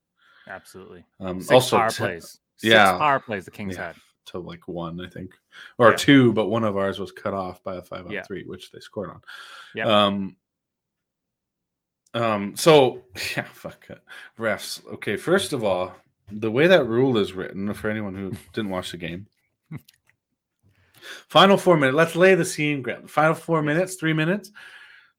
[0.47, 1.05] Absolutely.
[1.19, 2.39] Um, Six also power t- plays.
[2.57, 2.97] Six yeah.
[2.97, 3.87] power plays the Kings Yeah.
[3.87, 3.95] had.
[4.27, 5.31] to like one, I think,
[5.77, 5.95] or Yeah.
[5.95, 8.23] two, but one of ours was cut off by a five on Yeah.
[8.23, 9.21] three, which they scored on.
[9.73, 9.87] Yeah.
[9.87, 10.35] Um.
[12.13, 12.55] Um.
[12.55, 13.03] So
[13.35, 14.01] yeah, fuck it.
[14.39, 14.85] refs.
[14.93, 15.93] Okay, first of all,
[16.31, 19.27] the way that rule is written, for anyone who didn't watch the game,
[21.27, 21.95] final four minutes.
[21.95, 22.81] Let's lay the scene.
[22.81, 23.09] Grant.
[23.09, 24.51] Final four minutes, three minutes.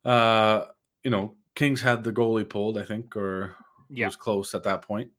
[0.04, 0.64] Uh,
[1.02, 3.54] you know, Kings had the goalie pulled, I think, or
[3.90, 4.06] Yeah.
[4.06, 5.10] was close at that point.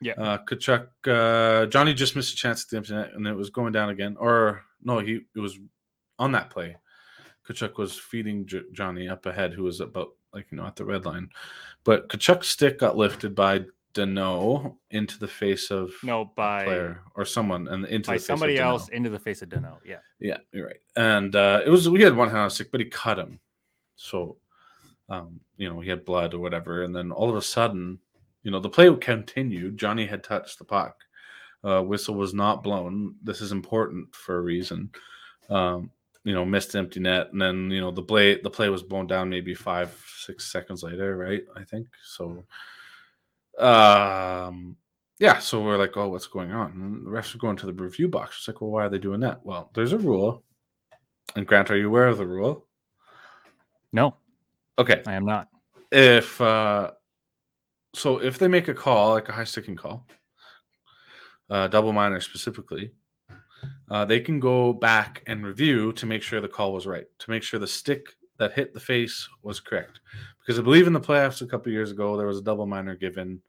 [0.00, 0.14] Yeah.
[0.18, 3.50] Uh, Tkachuk, uh, Johnny just missed a chance at the empty net, and it was
[3.50, 4.16] going down again.
[4.18, 5.58] Or no, he it was
[6.18, 6.76] on that play.
[7.48, 10.84] Tkachuk was feeding J- Johnny up ahead, who was about like you know at the
[10.84, 11.28] red line,
[11.84, 13.64] but Tkachuk's stick got lifted by
[13.94, 18.26] Danault into the face of No, by player or someone, and into by the face
[18.26, 19.78] somebody else into the face of Danault.
[19.84, 19.98] Yeah.
[20.18, 20.80] Yeah, you're right.
[20.96, 23.38] And uh, it was we had one hand on stick, but he cut him.
[23.96, 24.36] So,
[25.08, 26.82] um, you know, he had blood or whatever.
[26.82, 28.00] And then all of a sudden,
[28.42, 29.78] you know, the play continued.
[29.78, 30.96] Johnny had touched the puck.
[31.62, 33.14] Uh, whistle was not blown.
[33.22, 34.90] This is important for a reason.
[35.48, 35.90] Um,
[36.24, 39.06] you know, missed empty net, and then you know the play the play was blown
[39.06, 41.42] down maybe five six seconds later, right?
[41.56, 42.44] I think so.
[43.58, 44.76] Um,
[45.18, 46.72] yeah, so we're like, oh, what's going on?
[46.72, 48.36] And the refs are going to the review box.
[48.38, 49.44] It's like, well, why are they doing that?
[49.44, 50.42] Well, there's a rule.
[51.36, 52.66] And Grant, are you aware of the rule?
[53.92, 54.16] No,
[54.78, 55.02] Okay.
[55.06, 55.48] I am not.
[55.92, 56.90] If uh
[57.94, 60.06] so if they make a call, like a high sticking call,
[61.48, 62.90] uh double minor specifically,
[63.90, 67.30] uh they can go back and review to make sure the call was right, to
[67.30, 68.06] make sure the stick
[68.38, 70.00] that hit the face was correct.
[70.40, 72.96] Because I believe in the playoffs a couple years ago there was a double minor
[72.96, 73.40] given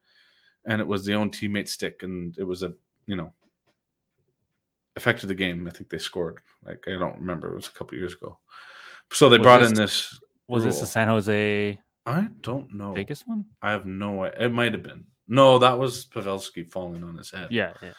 [0.66, 2.74] and it was the own teammate stick and it was a
[3.07, 3.34] you know
[4.95, 5.68] affected the game.
[5.68, 6.39] I think they scored.
[6.63, 7.51] Like I don't remember.
[7.51, 8.39] It was a couple years ago.
[9.11, 10.20] So they Was brought in this- this.
[10.47, 10.86] Was this the.
[10.86, 12.93] San Jose I don't know.
[12.93, 13.45] Vegas one?
[13.63, 14.26] I have no.
[14.26, 15.05] It might have been.
[15.28, 17.47] No, that was Pavelski falling on his head.
[17.49, 17.93] Yeah, yeah.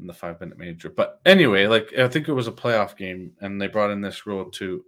[0.00, 0.90] In the five minute major.
[0.90, 4.26] But anyway, like I think it was a playoff game, and they brought in this
[4.26, 4.84] rule to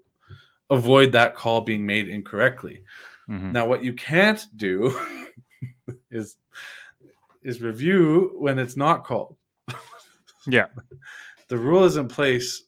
[0.70, 2.82] avoid that call being made incorrectly.
[3.28, 3.52] Mhm.
[3.52, 4.98] Now, what you can't do
[6.11, 6.36] is
[7.42, 9.36] is review when it's not called.
[10.48, 10.66] Yeah.
[11.48, 12.62] The rule is in place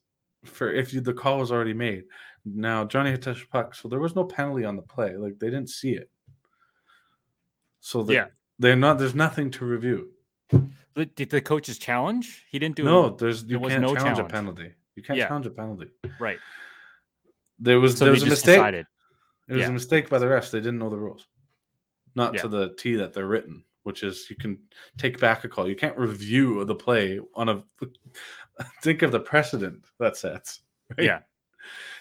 [0.44, 2.04] for if you, the call was already made.
[2.44, 5.16] Now Johnny touched the puck, so there was no penalty on the play.
[5.16, 6.10] Like they didn't see it.
[7.80, 8.26] So they, Yeah.
[8.58, 8.98] they're not.
[8.98, 10.10] There's nothing to review.
[10.98, 12.44] But Did the coaches challenge?
[12.50, 13.18] He didn't do No, it.
[13.18, 14.32] there's you there was can't no challenge, challenge.
[14.32, 14.74] a penalty.
[14.96, 15.28] You can't Yeah.
[15.28, 15.86] challenge a penalty.
[16.18, 16.40] Right.
[17.60, 18.56] There was So there was a mistake.
[18.56, 18.86] decided.
[19.48, 19.68] It was Yeah.
[19.68, 20.50] a mistake by the refs.
[20.50, 21.28] They didn't know the rules.
[22.16, 22.42] Not Yeah.
[22.42, 24.58] to the T that they're written, which is you can
[24.96, 25.68] take back a call.
[25.68, 27.62] You can't review the play on a.
[28.82, 30.62] Think of the precedent that sets.
[30.96, 31.04] right?
[31.04, 31.20] Yeah.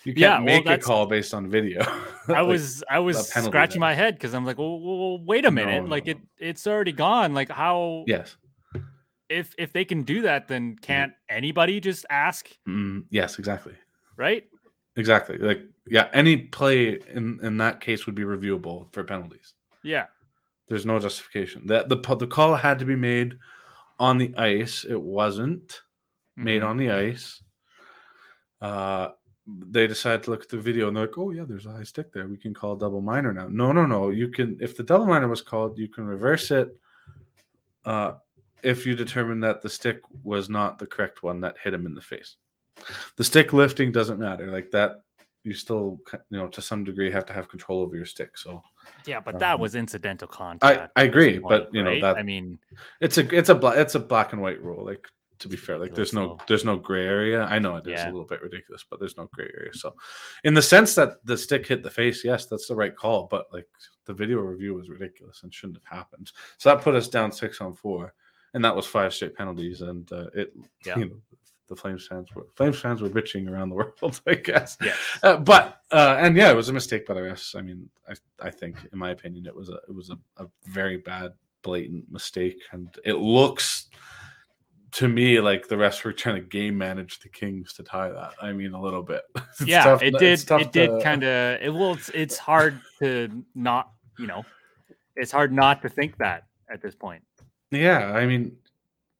[0.05, 1.81] You can't Yeah, well, make a call based on video.
[2.29, 3.89] I Like, was I was scratching then.
[3.89, 6.17] my head because I'm like, well, well, well, wait a minute, No, like no, it
[6.39, 7.35] it's already gone.
[7.35, 8.37] Like how yes,
[9.29, 13.73] if if they can do that, then can't anybody just ask, Mm, yes, exactly,
[14.15, 14.43] right?
[14.95, 15.37] exactly.
[15.37, 19.53] Like yeah, any play in in that case would be reviewable for penalties.
[19.83, 20.05] Yeah.
[20.69, 21.65] There's no justification.
[21.67, 23.37] That the the call had to be made
[23.99, 24.83] on the ice.
[24.83, 25.81] It wasn't.
[26.35, 26.67] made Mhm.
[26.69, 27.41] on the ice.
[28.61, 29.09] Uh,
[29.47, 31.83] they decided to look at the video and they're like, "Oh yeah, there's a high
[31.83, 32.27] stick there.
[32.27, 34.09] We can call double minor now." No, no, no.
[34.09, 36.75] You can if the double minor was called, you can reverse it.
[37.85, 38.13] Uh,
[38.63, 41.93] if you determine that the stick was not the correct one that hit him in
[41.93, 42.37] the face,
[43.15, 44.47] the stick lifting doesn't matter.
[44.51, 45.01] Like that,
[45.43, 45.99] you still
[46.29, 48.37] you know to some degree have to have control over your stick.
[48.37, 48.61] So
[49.05, 50.91] Yeah, but that Um, was incidental I contact.
[50.95, 52.01] I at agree, this but you know right?
[52.01, 52.59] that I mean,
[53.01, 54.85] it's a it's a black it's a black and white rule.
[54.85, 55.07] Like
[55.39, 57.43] to be fair, like there's no there's no gray area.
[57.43, 58.05] I know it is Yeah.
[58.07, 59.71] a little bit ridiculous, but there's no gray area.
[59.73, 59.95] So,
[60.43, 63.27] in the sense that the stick hit the face, yes, that's the right call.
[63.29, 63.67] But like
[64.05, 66.31] the video review was ridiculous and shouldn't have happened.
[66.57, 68.15] So that put us down six on four,
[68.53, 69.81] and that was five straight penalties.
[69.81, 70.53] And uh, it,
[70.85, 70.97] Yeah.
[70.99, 71.15] you know,
[71.69, 74.77] the Flames fans were Flames fans were bitching around the world, I guess.
[74.81, 74.97] yes.
[75.21, 77.55] Uh, but uh, and yeah, it was a mistake by the refs.
[77.55, 78.13] I mean, I
[78.47, 81.33] I think in my opinion, it was a it was a, a very bad,
[81.63, 83.87] blatant mistake, and it looks
[84.93, 88.31] to me like the refs were trying to game manage the Kings to tie that.
[88.41, 89.23] I mean, a little bit.
[89.65, 90.49] Yeah, tough- it did.
[90.49, 91.61] It did kind of.
[91.61, 94.45] It well, it's it's hard to not, you know,
[95.17, 97.23] it's hard not to think that at this point.
[97.71, 98.55] Yeah, I mean,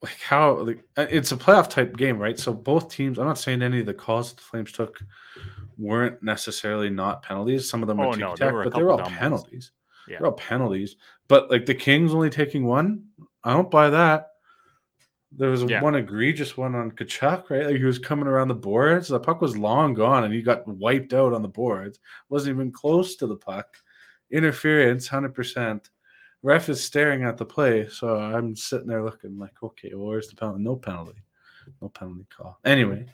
[0.02, 2.40] like how like uh, it's a playoff type game, right?
[2.40, 3.18] So both teams.
[3.18, 5.00] I'm not saying any of the calls the Flames took
[5.78, 7.70] weren't necessarily not penalties.
[7.70, 9.72] Some of them were Oh, no, there tack, were a but they were all penalties.
[10.08, 10.18] Yeah.
[10.20, 10.96] They're all penalties.
[11.28, 13.04] But like the Kings only taking one,
[13.44, 14.30] I don't buy that.
[15.34, 15.82] There was Yeah.
[15.82, 17.66] one egregious one on Tkachuk, right?
[17.66, 19.10] Like he was coming around the boards.
[19.10, 22.00] The puck was long gone, and he got wiped out on the boards.
[22.30, 23.68] wasn't even close to the puck.
[24.32, 25.90] Interference, hundred percent.
[26.48, 30.30] Ref is staring at the play, so I'm sitting there looking like, okay, well, where's
[30.30, 30.64] the penalty?
[30.64, 31.22] No penalty,
[31.82, 32.58] no penalty call.
[32.64, 33.06] Anyway,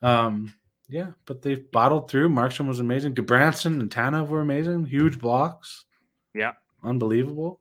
[0.00, 0.54] um,
[0.88, 2.30] yeah, but they bottled through.
[2.30, 3.14] Markstrom was amazing.
[3.14, 4.86] Gudbranson and Tanev were amazing.
[4.86, 5.84] Huge blocks,
[6.34, 6.52] Yeah,
[6.82, 7.60] unbelievable.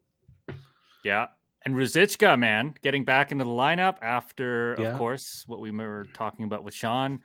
[1.03, 1.27] yeah.
[1.65, 4.93] And Ruzicka, man, getting back into the lineup after, Yeah.
[4.93, 7.19] of course, what we were talking about with Sean.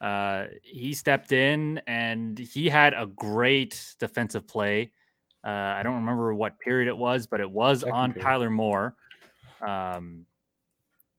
[0.00, 4.92] Uh, he stepped in and he had a great defensive play.
[5.48, 8.24] Uh, I don't remember what period it was, but it was Second on period.
[8.24, 8.94] Tyler Moore.
[9.66, 10.26] Um,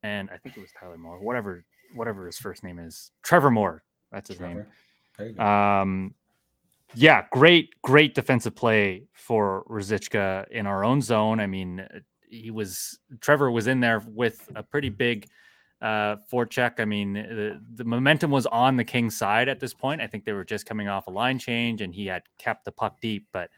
[0.03, 1.63] and I think it was Tyler Moore, whatever,
[1.95, 3.83] whatever his first name is, Trevor Moore.
[4.11, 4.65] That's his name.
[5.15, 5.33] Trevor.
[5.33, 5.43] Go.
[5.43, 6.13] Um,
[6.93, 11.39] yeah, great, great defensive play for Ruzicka in our own zone.
[11.39, 11.87] I mean,
[12.29, 15.27] he was Trevor was in there with a pretty big
[15.81, 16.79] uh forecheck.
[16.79, 20.01] I mean, the, the momentum was on the Kings side at this point.
[20.01, 22.71] I think they were just coming off a line change, and he had kept the
[22.71, 23.49] puck deep, but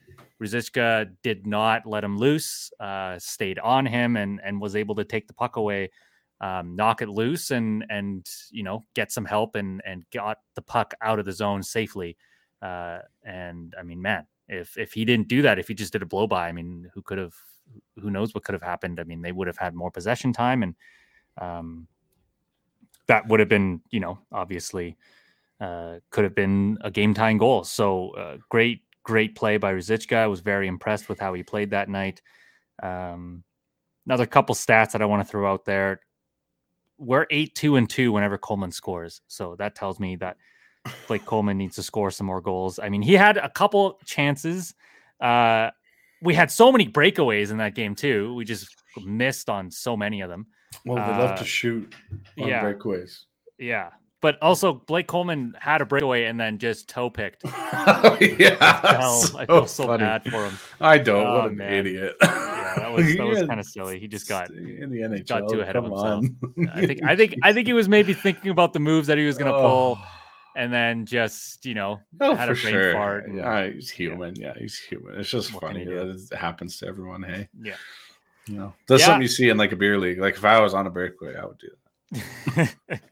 [0.41, 2.72] Ruzicka did not let him loose.
[2.80, 5.89] Uh, stayed on him and and was able to take the puck away
[6.41, 10.61] um, knock it loose and and you know get some help and and got the
[10.61, 12.17] puck out of the zone safely.
[12.61, 16.01] Uh, and I mean, man, if if he didn't do that, if he just did
[16.01, 17.36] a blow by, I mean, who could have?
[18.01, 18.99] Who knows what could have happened?
[18.99, 20.76] I mean, they would have had more possession time, and
[21.39, 21.88] um,
[23.12, 24.97] that would have been, you know, obviously
[25.59, 27.64] uh, could have been a game tying goal.
[27.64, 30.16] So uh, great, great play by Ruzicka.
[30.16, 32.22] I was very impressed with how he played that night.
[32.82, 33.43] Um,
[34.05, 36.01] another couple stats that I want to throw out there
[37.01, 39.22] we're eight two and two whenever Coleman scores.
[39.28, 40.38] So that tells me that
[41.07, 42.80] Blake Coleman needs to score some more goals.
[42.80, 44.76] I mean, he had a couple chances.
[45.20, 45.72] Uh,
[46.22, 48.36] we had so many breakaways in that game too.
[48.36, 50.47] We just missed on so many of them.
[50.86, 51.93] Well, they love uh, to shoot
[52.39, 52.63] on yeah.
[52.63, 53.26] breakaways.
[53.59, 53.89] Yeah,
[54.22, 57.43] but also Blake Coleman had a breakaway and then just toe picked.
[57.45, 58.57] yeah,
[58.99, 60.03] Hell, I feel so funny.
[60.03, 60.57] bad for him.
[60.80, 61.26] I don't.
[61.28, 61.74] Oh, what an man.
[61.74, 62.15] idiot.
[62.22, 63.99] Yeah, that was that was Yeah, kind of silly.
[63.99, 65.28] He just got in the NHL.
[65.28, 66.26] got too ahead of himself.
[66.74, 69.26] I think I think I think he was maybe thinking about the moves that he
[69.26, 70.07] was going to pull, Oh.
[70.55, 72.93] and then just you know Oh, had a brain sure.
[72.93, 73.28] fart.
[73.28, 74.36] and- Yeah, he's human.
[74.36, 75.19] Yeah, he's human.
[75.19, 77.24] It's just What funny that it happens to everyone.
[77.24, 77.76] Hey, yeah.
[78.48, 79.08] You know, that's Yeah.
[79.08, 80.20] something you see in like a beer league.
[80.20, 81.78] Like if I was on a breakaway, I would do that.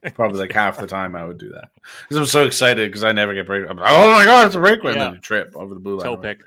[0.15, 1.69] Probably like half the time I would do that
[2.03, 3.67] because I'm so excited because I never get break.
[3.67, 4.91] Like, oh my god, it's a breakaway!
[4.93, 6.03] And then you trip over the blue line.
[6.05, 6.39] Toe pick.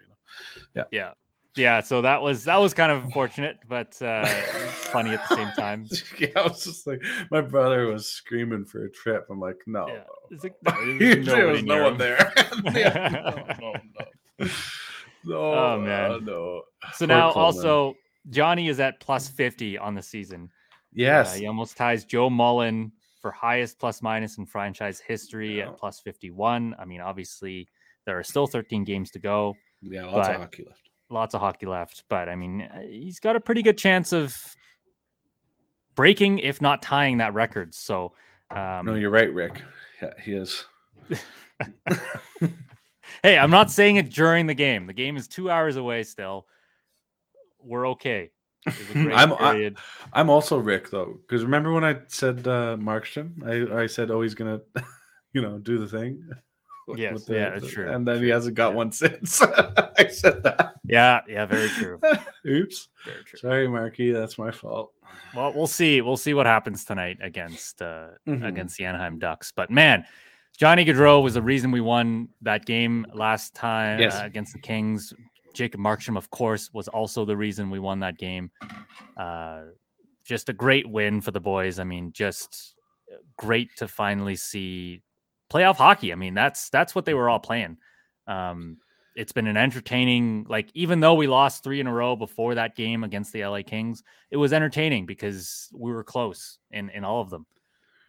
[0.74, 0.84] you know.
[0.92, 1.12] yeah.
[1.56, 5.48] yeah, so that was that was kind of unfortunate, but uh, funny at the same
[5.56, 5.86] time.
[6.18, 9.26] yeah, I was just like, my brother was screaming for a trip.
[9.30, 10.02] I'm like, no, Yeah.
[10.30, 10.72] It's like, no.
[10.84, 11.98] no, there's there was no one him.
[11.98, 12.32] there.
[12.74, 13.08] Yeah,
[13.58, 13.72] no, no,
[14.40, 14.48] no.
[15.24, 16.10] No, Oh, man.
[16.10, 16.62] uh, no.
[16.94, 17.54] So Poor now Coleman.
[17.56, 17.94] also
[18.30, 20.50] Johnny is at plus 50 on the season.
[20.92, 25.68] yes, Uh, he almost ties Joe Mullen for highest plus minus in franchise history Yeah.
[25.70, 26.74] at plus 51.
[26.78, 27.68] I mean, obviously,
[28.04, 30.88] there are still 13 games to go, yeah, lots of hockey left.
[31.08, 34.36] lots of hockey left, but I mean, uh, he's got a pretty good chance of
[35.94, 37.74] breaking, if not tying that record.
[37.74, 38.12] So,
[38.50, 39.62] um, no, you're right, Rick.
[40.02, 40.64] Yeah, he is.
[43.22, 44.86] hey, I'm not saying it during the game.
[44.86, 46.46] The game is two hours away still.
[47.64, 48.30] We're okay.
[48.66, 49.72] It was a great I'm- I,
[50.12, 53.42] I'm also Rick though, because remember when I said uh, Markstrom?
[53.44, 54.60] I, I said, oh, he's gonna,
[55.32, 56.22] you know, do the thing.
[56.96, 58.74] Yes, the- yeah, that's true, And then he hasn't got yeah.
[58.76, 59.40] one since.
[59.40, 60.74] I said that.
[60.84, 62.00] yeah, yeah, very true.
[62.44, 62.88] Oops.
[63.06, 63.38] Very true.
[63.38, 64.10] Sorry, Marky.
[64.10, 64.92] That's my fault.
[65.34, 66.00] Well, we'll see.
[66.02, 68.44] We'll see what happens tonight against uh, Mhm.
[68.46, 69.52] against the Anaheim Ducks.
[69.54, 70.04] But man,
[70.58, 74.16] Johnny Gaudreau was the reason we won that game last time Yes.
[74.20, 75.14] uh, against the Kings.
[75.52, 78.50] Jacob Markstrom, of course, was also the reason we won that game.
[79.16, 79.62] Uh,
[80.24, 81.78] just a great win for the boys.
[81.78, 82.74] I mean, just
[83.36, 85.02] great to finally see
[85.50, 86.12] playoff hockey.
[86.12, 87.76] I mean, that's that's what they were all playing.
[88.26, 88.78] Um,
[89.14, 92.76] it's been an entertaining, like even though we lost three in a row before that
[92.76, 97.20] game against the LA Kings, it was entertaining because we were close in in all
[97.20, 97.46] of them.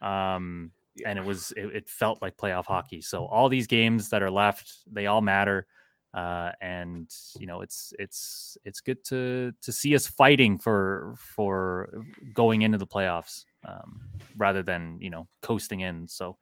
[0.01, 0.71] Um,
[1.05, 3.01] and it was it, it felt like playoff hockey.
[3.01, 5.67] So all these games that are left, they all matter.
[6.13, 7.09] Uh, and
[7.39, 12.03] you know it's it's it's good to to see us fighting for for
[12.35, 14.01] going into the playoffs um,
[14.37, 16.07] rather than you know coasting in.
[16.07, 16.37] So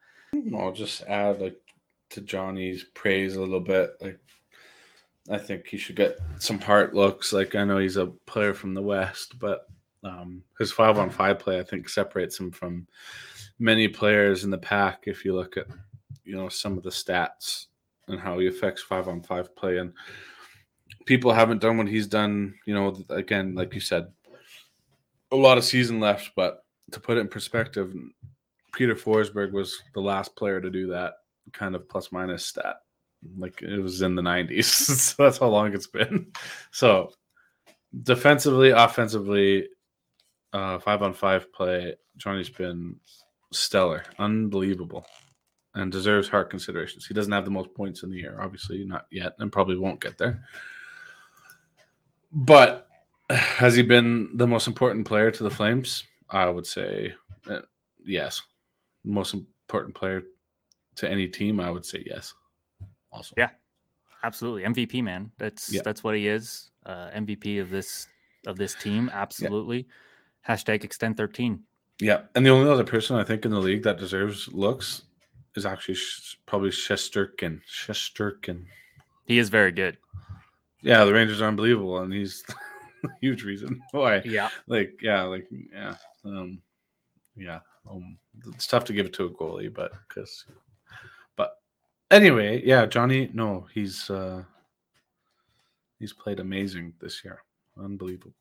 [0.54, 1.58] I'll just add like
[2.12, 3.92] to Johnny's praise a little bit.
[4.00, 4.20] Like,
[5.30, 7.34] I think he should get some heart looks.
[7.34, 9.68] Like, I know he's a player from the West, but
[10.04, 12.88] um, his five on five play, I think, separates him from
[13.60, 15.04] many players in the pack.
[15.06, 15.68] If you look at,
[16.24, 17.68] you know, some of the stats
[18.08, 19.94] and how he affects five on five play, and
[21.06, 22.56] people haven't done what he's done.
[22.66, 24.08] You know, again, like you said,
[25.32, 27.94] a lot of season left, but to put it in perspective,
[28.74, 31.14] Peter Forsberg was the last player to do that
[31.54, 32.78] kind of plus minus stat.
[33.38, 34.64] Like it was in the 90s.
[34.66, 36.28] so that's how long it's been.
[36.72, 37.12] So
[38.04, 39.68] defensively, offensively,
[40.54, 42.98] uh, five on five play, Johnny's been
[43.52, 45.06] stellar, unbelievable,
[45.76, 47.06] and deserves heart considerations.
[47.06, 50.02] He doesn't have the most points in the year, obviously, not yet, and probably won't
[50.02, 50.44] get there.
[52.32, 52.88] But
[53.30, 56.04] has he been the most important player to the Flames?
[56.30, 57.14] I would say
[57.50, 57.60] uh,
[58.06, 58.42] yes.
[59.04, 60.24] Most important player
[60.96, 62.34] to any team, I would say yes.
[63.12, 63.50] Also, Yeah.
[64.24, 65.32] absolutely MVP man.
[65.38, 65.82] That's Yeah.
[65.84, 66.72] that's what he is.
[66.86, 68.08] Uh, MVP of this
[68.48, 69.10] of this team.
[69.14, 69.88] Absolutely.
[70.48, 71.64] Hashtag extend thirteen.
[72.00, 72.24] yeah.
[72.36, 75.04] And the only other person I think in the league that deserves looks
[75.56, 77.62] is actually sh- probably Shesterkin.
[77.68, 78.66] Shesterkin.
[79.26, 79.98] He is very good.
[80.82, 82.44] Yeah, the Rangers are unbelievable, and he's
[83.04, 84.22] a huge reason why.
[84.26, 84.50] Yeah.
[84.68, 85.96] Like, yeah, like, yeah,
[86.26, 86.62] um,
[87.36, 87.60] yeah.
[87.90, 88.18] Um,
[88.54, 90.46] it's tough to give it to a goalie, but because,
[91.36, 91.58] but
[92.12, 93.30] anyway, yeah, Johnny.
[93.34, 94.44] No, he's uh
[95.98, 97.40] he's played amazing this year,
[97.78, 98.36] unbelievable.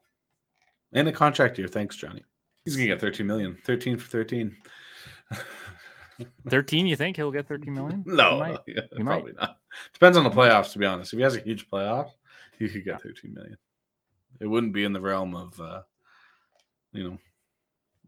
[0.93, 2.23] And a contract year, thanks, Johnny.
[2.65, 4.55] He's gonna get 13 million, 13 for 13.
[6.49, 6.87] Thirteen.
[6.87, 8.03] You think he'll get thirteen million?
[8.07, 8.59] He no, might.
[8.67, 9.13] yeah, He might.
[9.13, 9.59] probably not.
[9.93, 11.13] Depends on the playoffs, to be honest.
[11.13, 12.11] If he has a huge playoff,
[12.59, 13.57] he could get 13 million.
[14.41, 15.83] It wouldn't be in the realm of, uh,
[16.93, 17.19] you know,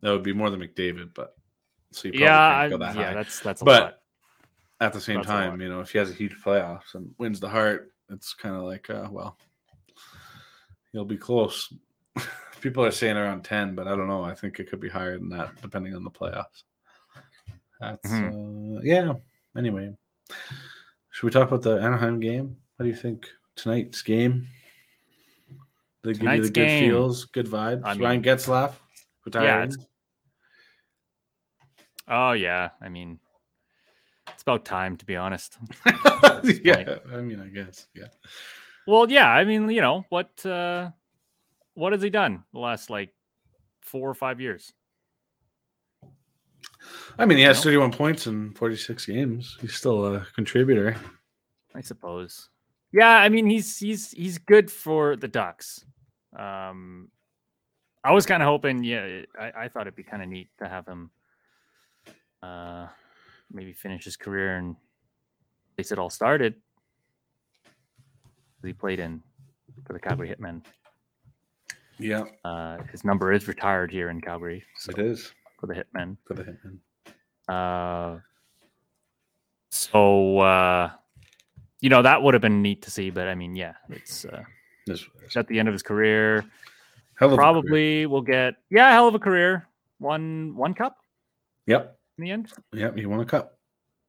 [0.01, 1.37] that would be more than McDavid, but
[1.93, 3.15] so Yeah, I, go that yeah.
[3.15, 3.99] That's that's a But lot.
[4.81, 7.39] At the same that's time, you know, if he has a huge playoffs and wins
[7.39, 9.39] the heart, it's kind of like, uh, well,
[10.93, 11.73] he'll be close.
[12.61, 14.25] People are saying around 10, but I don't know.
[14.25, 16.65] I think it could be higher than that, depending on the playoffs.
[17.83, 18.77] That's, Mm-hmm.
[18.77, 19.13] uh, yeah.
[19.57, 19.93] Anyway,
[21.11, 22.57] should we talk about the Anaheim game?
[22.77, 23.27] What do you think?
[23.57, 24.47] Tonight's game?
[26.05, 27.83] They give you the good game, feels, good vibes.
[27.85, 28.73] I mean- Ryan Getzlaf
[29.27, 29.49] retiring.
[29.49, 29.87] Yeah, it's-
[32.09, 32.71] Oh yeah.
[32.81, 33.19] I mean,
[34.29, 35.57] it's about time to be honest.
[36.65, 38.09] yeah, I mean, I guess, yeah.
[38.87, 39.29] Well, yeah.
[39.29, 40.45] I mean, you know what?
[40.47, 40.91] uh
[41.75, 43.15] What has he done the last like
[43.83, 44.73] four or five years?
[47.19, 49.59] I mean, he has 31 points in 46 games.
[49.61, 50.97] He's still a contributor.
[51.75, 52.49] I suppose.
[52.93, 55.85] Yeah, I mean he's he's he's good for the Ducks.
[56.39, 57.09] Um
[58.05, 60.69] I was kind of hoping, yeah, I, I thought it'd be kind of neat to
[60.69, 61.11] have him
[62.43, 62.89] uh
[63.51, 64.77] maybe finish his career and
[65.77, 66.55] place it all started.
[68.65, 69.23] He played in
[69.87, 70.63] for the Calgary Hitmen.
[71.99, 76.17] Yeah, Uh, his number is retired here in Calgary so it is for the Hitmen.
[76.27, 76.79] for the Hitman.
[77.49, 78.19] Uh,
[79.71, 80.91] so uh,
[81.81, 84.43] you know that would have been neat to see, but I mean, yeah, it's uh,
[84.87, 86.45] This it's at the end of his career.
[87.15, 87.37] hell of a career.
[87.37, 89.69] Probably will get yeah, hell of a career.
[89.99, 90.97] One one cup
[91.67, 92.53] Yep, in the end.
[92.73, 92.97] yep.
[92.99, 93.57] He won a cup.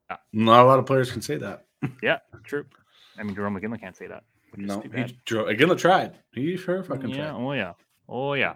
[0.09, 0.17] Yeah.
[0.33, 1.65] Not a lot of players can say that.
[2.01, 2.65] Yeah, true.
[3.19, 4.23] I mean, Jarome Iginla can't say that.
[4.55, 5.49] No, he drove.
[5.49, 6.13] Again, tried.
[6.33, 7.41] He sure fucking yeah, tried.
[7.41, 7.73] oh yeah,
[8.09, 8.53] oh yeah.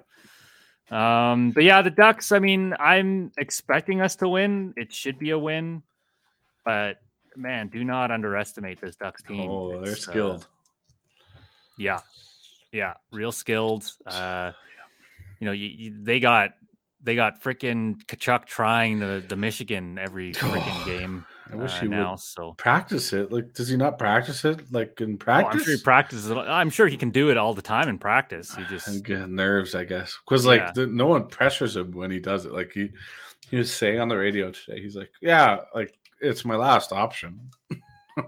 [0.90, 2.32] Um, but yeah, the Ducks.
[2.32, 4.74] I mean, I'm expecting us to win.
[4.78, 5.84] It should be a win,
[6.64, 7.02] but
[7.36, 9.50] man, do not underestimate this Ducks team.
[9.50, 10.48] Oh, they're It's, uh, skilled.
[11.78, 12.00] yeah,
[12.72, 13.92] yeah, real skilled.
[14.06, 14.54] Uh,
[15.40, 16.52] you know, you, you, they got
[17.04, 21.26] they got freaking Tkachuk trying the the Michigan every freaking game.
[21.52, 22.12] I wish uh, he now.
[22.12, 23.32] would So practice it.
[23.32, 24.72] Like, does he not practice it?
[24.72, 25.62] Like in Oh, practice?
[25.62, 26.30] I'm sure he practices.
[26.30, 26.36] it.
[26.38, 28.54] I'm sure he can do it all the time in practice.
[28.56, 30.72] He just Again, nerves, I guess, because like Yeah.
[30.74, 32.52] the, no one pressures him when he does it.
[32.54, 32.90] Like he,
[33.50, 37.50] he was saying on the radio today, he's like, "Yeah, like it's my last option."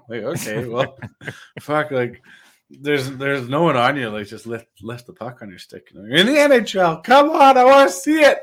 [0.08, 0.98] like, okay, well,
[1.60, 2.22] fuck, like
[2.70, 4.10] there's there's no one on you.
[4.10, 5.90] Like just lift lift the puck on your stick.
[5.94, 6.16] You know?
[6.16, 7.04] In the NHL.
[7.04, 8.38] Come on, I want to see it.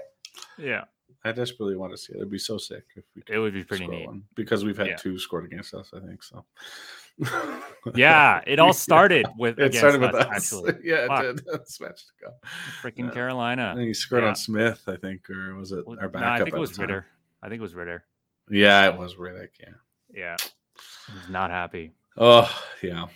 [0.58, 0.84] yeah,
[1.26, 2.16] I desperately want to see it.
[2.16, 4.06] It'd be so sick if we it would be pretty neat.
[4.06, 4.96] one because we've had Yeah.
[4.96, 5.92] two scored against us.
[5.94, 6.44] I think so.
[7.94, 10.52] Yeah, it all started with It started with us, us.
[10.54, 10.74] actually.
[10.84, 11.24] yeah, Fuck.
[11.24, 11.46] it did.
[11.50, 12.32] That's match to go.
[12.82, 13.10] Freaking Yeah.
[13.14, 13.72] Carolina.
[13.76, 14.28] Think he scored Yeah.
[14.30, 16.30] on Smith, I think, or was it Well, our no, backup?
[16.32, 16.78] I think it was?
[16.78, 17.06] Ritter.
[17.42, 18.04] I think it was Ritter.
[18.50, 19.48] Yeah, it was Rittich.
[19.60, 19.68] Yeah.
[20.14, 20.36] Yeah,
[21.12, 21.92] he's not happy.
[22.16, 22.48] Oh,
[22.82, 23.06] yeah.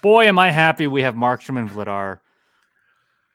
[0.00, 2.20] Boy, am I happy we have Markstrom and Vladar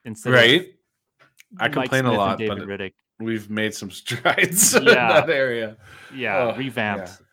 [0.05, 0.61] instead Right.
[0.61, 1.27] of
[1.59, 2.93] I complain a Smith and lot, David but Rittich.
[3.19, 5.21] We've made some strides in Yeah.
[5.21, 5.77] that area.
[6.13, 7.25] Yeah, Oh, revamped, yeah.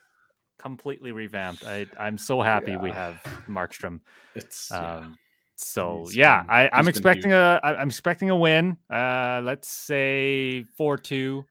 [0.59, 1.65] completely revamped.
[1.67, 4.01] I I'm so happy we have Markstrom.
[4.35, 4.97] It's yeah.
[4.97, 5.19] Um,
[5.57, 8.77] so He's yeah, been- I, I'm expecting a I- I'm expecting a win.
[8.89, 11.45] Uh, let's say four two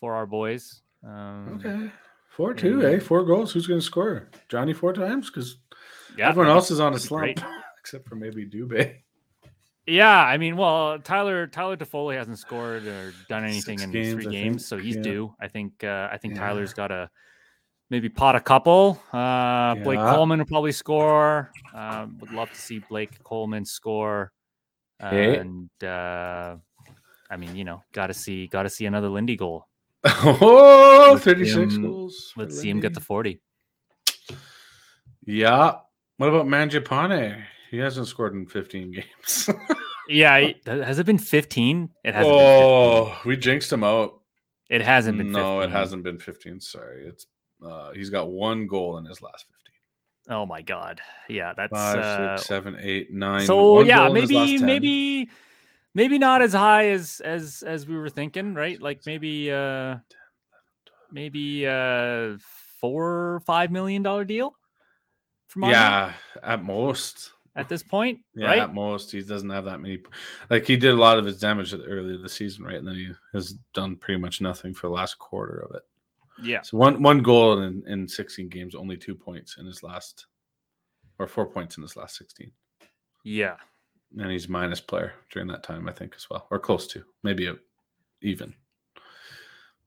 [0.00, 0.80] for our boys.
[1.06, 1.90] Um, okay.
[2.30, 2.98] Four two, eh?
[2.98, 3.52] Four goals.
[3.52, 4.30] Who's going to score?
[4.48, 5.58] Johnny four times because
[6.16, 7.40] Yeah, everyone else is on a slump,
[7.80, 9.01] except for maybe Dubé.
[9.86, 14.12] Yeah, I mean, well, Tyler Tyler Toffoli hasn't scored or done anything Six in games,
[14.12, 14.68] three I games, think.
[14.68, 15.02] so he's Yeah.
[15.02, 15.34] due.
[15.40, 16.40] I think uh, I think Yeah.
[16.46, 17.10] Tyler's got to
[17.90, 19.02] maybe pot a couple.
[19.12, 21.50] Uh, Blake Coleman will probably score.
[21.74, 24.32] Um, would love to see Blake Coleman score.
[25.02, 25.38] Okay.
[25.38, 26.56] And uh,
[27.28, 29.66] I mean, you know, got to see got to see another Lindy goal.
[30.04, 32.32] oh, Let's 36 him- goals.
[32.36, 32.94] Let's see him get Lindy.
[32.94, 33.40] the forty.
[35.24, 35.76] Yeah.
[36.18, 37.42] What about Mangiapane?
[37.72, 39.50] He hasn't scored in 15 games.
[40.08, 41.88] Yeah, has it been fifteen?
[42.04, 42.34] It hasn't.
[42.34, 44.20] Been oh, we jinxed him out.
[44.68, 44.80] 15.
[44.80, 45.30] It hasn't been.
[45.30, 45.62] No, 15.
[45.62, 46.60] it hasn't been 15.
[46.60, 47.06] Sorry.
[47.06, 47.26] It's
[47.64, 49.46] uh he's got one goal in his last
[50.26, 50.36] 15.
[50.36, 51.00] Oh my god!
[51.28, 53.46] Yeah, that's Five, uh, six, seven, eight, nine.
[53.46, 55.30] So One yeah, goal in his last maybe maybe
[55.94, 58.82] maybe not as high as as as we were thinking, right?
[58.82, 59.98] Like maybe uh
[61.12, 62.38] maybe uh
[62.80, 64.56] four five million dollar deal
[65.56, 66.12] Mondo Yeah,
[66.42, 67.31] at most.
[67.56, 68.58] At this point, Yeah, right?
[68.60, 69.12] at most.
[69.12, 70.02] He doesn't have that many.
[70.50, 72.76] Like he did a lot of his damage early the season, right?
[72.76, 75.82] And then he has done pretty much nothing for the last quarter of it.
[76.42, 80.26] Yeah, So one one goal in, in 16 games, only two points in his last,
[81.18, 82.50] or four points in his last 16.
[83.22, 83.56] yeah,
[84.18, 87.46] And he's minus player during that time, I think, as well, or close to maybe
[87.48, 87.56] a,
[88.22, 88.54] even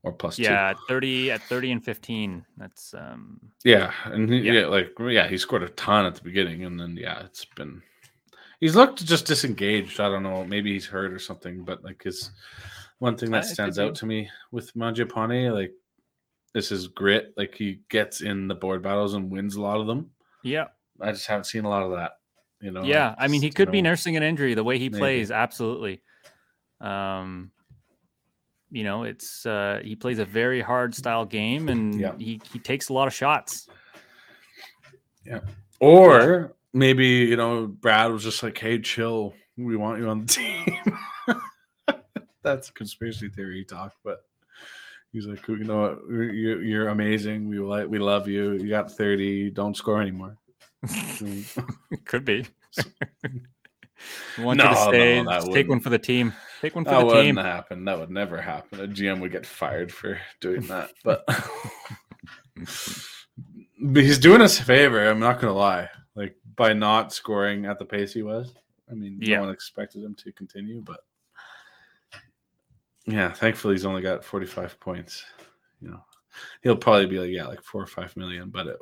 [0.05, 0.49] or plus yeah.
[0.49, 0.55] two.
[0.55, 2.45] At thirty at thirty and fifteen.
[2.57, 4.53] That's um Yeah, and he, Yeah.
[4.53, 4.65] yeah.
[4.67, 7.81] like yeah, he scored a ton at the beginning, and then yeah, it's been
[8.59, 9.99] he's looked just disengaged.
[9.99, 12.31] I don't know, maybe he's hurt or something, but like his
[12.99, 15.73] one thing Uh, that it stands out to me with Mangiapane, like
[16.53, 17.33] this is grit.
[17.35, 20.11] Like he gets in the board battles and wins a lot of them.
[20.43, 20.67] yeah
[21.01, 22.13] I just haven't seen a lot of that.
[22.61, 22.83] You know.
[22.83, 23.13] yeah.
[23.19, 24.99] I mean, he could you be nursing an injury the way he maybe.
[24.99, 25.29] plays.
[25.29, 26.01] Absolutely.
[26.79, 27.51] Um,
[28.75, 32.13] you know, it's uh he plays a very hard style game, and Yeah.
[32.17, 33.69] he he takes a lot of shots.
[35.25, 35.39] Yeah,
[35.79, 39.33] or maybe you know Brad was just like, "Hey, chill.
[39.57, 41.95] We want you on the team."
[42.43, 44.25] That's conspiracy theory talk, but
[45.13, 45.99] he's like, "You know what?
[46.09, 47.47] You're, you're amazing.
[47.47, 48.51] We like, we love you.
[48.53, 49.49] You got thirty.
[49.51, 50.37] Don't score anymore."
[52.05, 52.45] Could be.
[54.37, 55.23] We want No, you to no, stay.
[55.23, 55.83] that take one wouldn't.
[55.83, 56.33] for the team.
[56.61, 57.35] Take one for that the wouldn't team.
[57.37, 57.85] happen.
[57.85, 58.79] That would never happen.
[58.81, 60.91] A GM would get fired for doing that.
[61.03, 61.43] But, but
[64.03, 65.07] he's doing us a favor.
[65.07, 65.89] I'm not gonna lie.
[66.15, 68.53] Like by not scoring at the pace he was.
[68.89, 69.37] I mean, Yeah.
[69.37, 71.01] no one expected him to continue, but
[73.05, 75.23] yeah, thankfully he's only got 45 points.
[75.81, 75.99] You know,
[76.63, 78.77] he'll probably be like yeah, like four or five million, but it,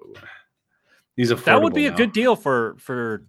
[1.16, 3.26] he's a That would be a good deal for for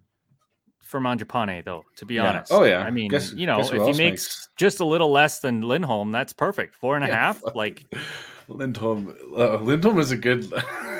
[0.95, 1.83] for Mangiapane, though.
[1.97, 2.29] To be Yeah.
[2.29, 2.51] honest.
[2.53, 2.79] Oh, yeah.
[2.83, 6.11] I mean, Guess- you know, if he makes, makes- just a little less than Lindholm,
[6.13, 6.75] that's perfect.
[6.75, 7.39] Four and a Yeah, half.
[7.39, 7.55] fuck.
[7.55, 7.83] Like,
[8.47, 9.13] Lindholm.
[9.35, 10.51] Uh, Lindholm is a good.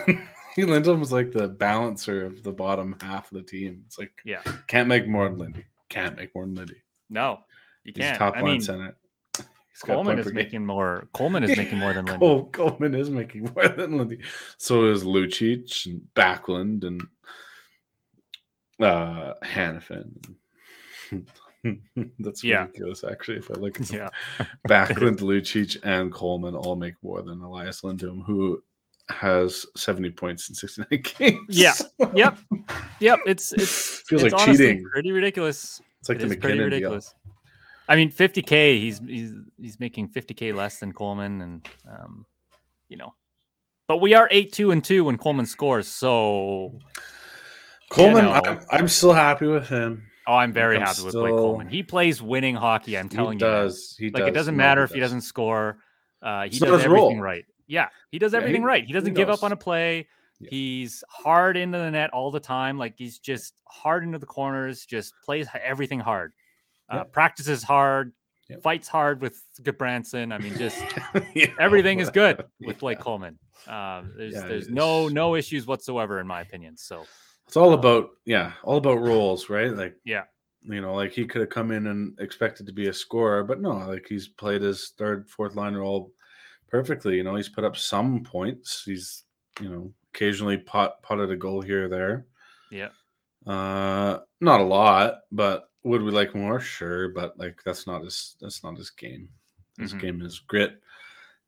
[0.58, 3.84] Lindholm is like the balancer of the bottom half of the team.
[3.88, 5.66] It's like yeah, can't make more than Lindy.
[5.90, 6.82] Can't make more than Lindy.
[7.10, 7.40] no,
[7.84, 8.18] you He's can't.
[8.18, 8.96] top I line mean, center.
[9.38, 10.36] He's Coleman is per game.
[10.36, 11.10] making more.
[11.14, 12.20] Coleman is making more than Lindy.
[12.20, 14.20] Cole, Coleman is making more than Lindy.
[14.58, 17.06] So is Lucic and Backlund and
[18.80, 20.12] uh Hanifin.
[22.20, 22.62] That's Yeah.
[22.62, 23.38] ridiculous, actually.
[23.38, 24.10] If I look at Yeah,
[24.68, 28.62] Backlund, Lucic, and Coleman all make more than Elias Lindholm, who
[29.10, 31.40] has 70 points in 69 games.
[31.50, 31.74] Yeah.
[32.14, 32.38] yep,
[33.00, 33.20] yep.
[33.26, 34.84] It's it's Feels it's like cheating.
[34.92, 35.82] Pretty ridiculous.
[36.00, 36.66] It's like It the MacKinnon deal.
[36.66, 37.14] ridiculous.
[37.88, 38.80] I mean, 50k.
[38.80, 42.26] He's he's he's making 50k less than Coleman, and um,
[42.90, 43.14] you know,
[43.88, 45.88] but we are eight two and two when Coleman scores.
[45.88, 46.80] So,
[47.90, 48.32] Coleman, know.
[48.32, 50.04] I'm, I'm still happy with him.
[50.28, 51.68] oh, I'm very I'm happy with Blake Coleman.
[51.70, 52.98] He plays winning hockey.
[52.98, 53.96] I'm telling he you, does.
[54.00, 54.28] He like does.
[54.30, 55.10] it doesn't No, matter if he does.
[55.12, 55.78] doesn't score.
[56.22, 57.24] Uh, he It's not does everything role.
[57.24, 57.46] right.
[57.68, 58.84] Yeah, he does Yeah, everything he- right.
[58.86, 59.40] He doesn't give knows.
[59.40, 60.08] up on a play.
[60.40, 60.50] Yeah.
[60.50, 62.78] He's hard into the net all the time.
[62.78, 64.86] Like he's just hard into the corners.
[64.86, 66.34] Just plays everything hard.
[66.92, 67.12] Uh, Yep.
[67.14, 68.12] Practices hard.
[68.50, 68.62] Yep.
[68.62, 70.34] Fights hard with Gudbranson.
[70.34, 70.78] I mean, just
[71.36, 71.48] Yeah.
[71.60, 73.40] everything is good with Blake Coleman.
[73.68, 76.78] Um, there's Yeah, there's no no issues whatsoever in my opinion.
[76.78, 77.06] So
[77.48, 79.72] It's all about yeah, all about roles, right?
[79.72, 80.24] Like yeah,
[80.62, 83.62] you know, like he could have come in and expected to be a scorer, but
[83.62, 86.12] no, like he's played his third, fourth line role
[86.70, 87.18] perfectly.
[87.18, 88.84] You know, he's put up some points.
[88.86, 89.24] He's
[89.62, 92.26] you know occasionally pot potted a goal here or there.
[92.72, 92.90] yeah,
[93.46, 96.60] Uh, not a lot, but would we like more?
[96.60, 99.30] Sure, but like that's not his that's not his game.
[99.78, 100.00] His Mhm.
[100.00, 100.82] game is grit,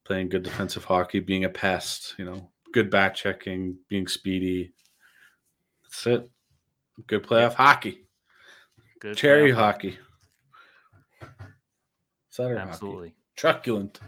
[0.03, 2.13] playing good defensive hockey, being a pest.
[2.19, 4.73] You know, good back checking, being speedy.
[5.89, 6.29] That's it.
[7.07, 8.05] Good playoff hockey,
[8.99, 9.15] good.
[9.17, 9.97] cherry playoff hockey,
[12.29, 13.99] Sutter hockey, Absolutely truculent,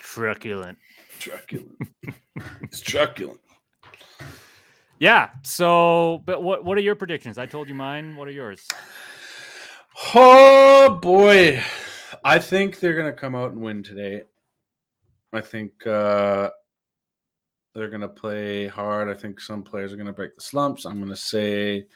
[0.00, 0.78] truculent.
[1.18, 1.78] truculent.
[2.62, 3.40] it's truculent.
[4.98, 5.30] Yeah.
[5.42, 7.38] So, but what what are your predictions?
[7.38, 8.16] I told you mine.
[8.16, 8.66] What are yours?
[10.14, 11.62] Oh boy.
[12.24, 14.22] I think they're gonna come out and win today.
[15.32, 16.50] I think uh
[17.74, 19.08] they're gonna play hard.
[19.08, 20.84] I think some players are gonna break the slumps.
[20.84, 21.86] I'm gonna say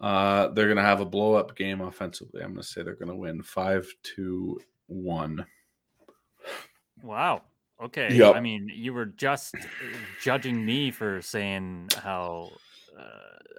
[0.00, 2.42] uh they're gonna have a blow up game offensively.
[2.42, 3.86] I'm gonna say they're gonna win five
[4.16, 5.44] to one.
[7.02, 7.42] Wow.
[7.82, 8.14] Okay.
[8.14, 8.34] Yep.
[8.36, 9.58] I mean, you were just uh,
[10.22, 12.50] judging me for saying how.
[12.98, 13.02] Uh,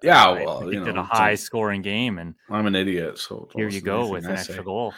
[0.02, 3.48] Yeah, I well, you know, a high a- scoring game, and I'm an idiot, so
[3.56, 4.64] here you go with an I extra say.
[4.64, 4.94] goal.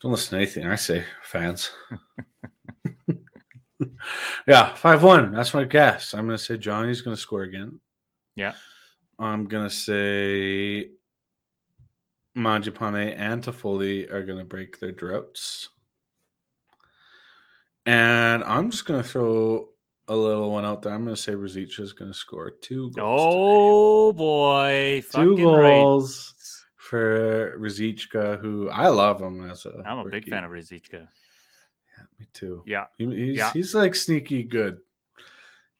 [0.00, 1.70] Don't listen to anything I say, fans.
[4.46, 5.32] yeah, five one.
[5.32, 6.14] That's my guess.
[6.14, 7.80] I'm gonna say Johnny's gonna score again.
[8.36, 8.54] Yeah.
[9.18, 10.90] I'm gonna say
[12.36, 15.70] Mangiapane and Toffoli are gonna break their droughts.
[17.86, 19.70] And I'm just gonna throw
[20.08, 20.92] a little one out there.
[20.92, 23.20] I'm gonna say Ruzicka is gonna score two goals.
[23.24, 25.02] Oh boy!
[25.12, 25.80] two fucking right.
[25.82, 26.34] goals
[26.76, 29.82] for Ruzicka, who I love him as a.
[29.86, 31.08] I'm a big fan of Ruzicka.
[32.18, 32.62] Me too.
[32.66, 32.86] Yeah.
[32.98, 33.52] He, he's Yeah.
[33.52, 34.78] he's like sneaky good.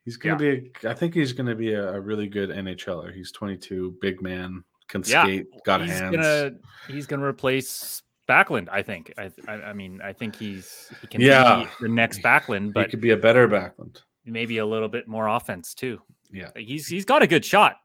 [0.05, 0.71] He's gonna be.
[0.85, 3.13] A, I think he's gonna be a, a really good NHLer.
[3.15, 6.17] He's 22, big man, can Yeah, skate, got he's hands.
[6.17, 6.51] gonna
[6.87, 8.69] he's gonna replace Backlund.
[8.71, 9.13] I think.
[9.19, 11.65] I, I I mean I think he's he can Yeah.
[11.65, 14.01] be the next Backlund, but he could be a better Backlund.
[14.25, 16.01] maybe a little bit more offense too.
[16.33, 16.51] Yeah.
[16.57, 17.77] He's he's got a good shot.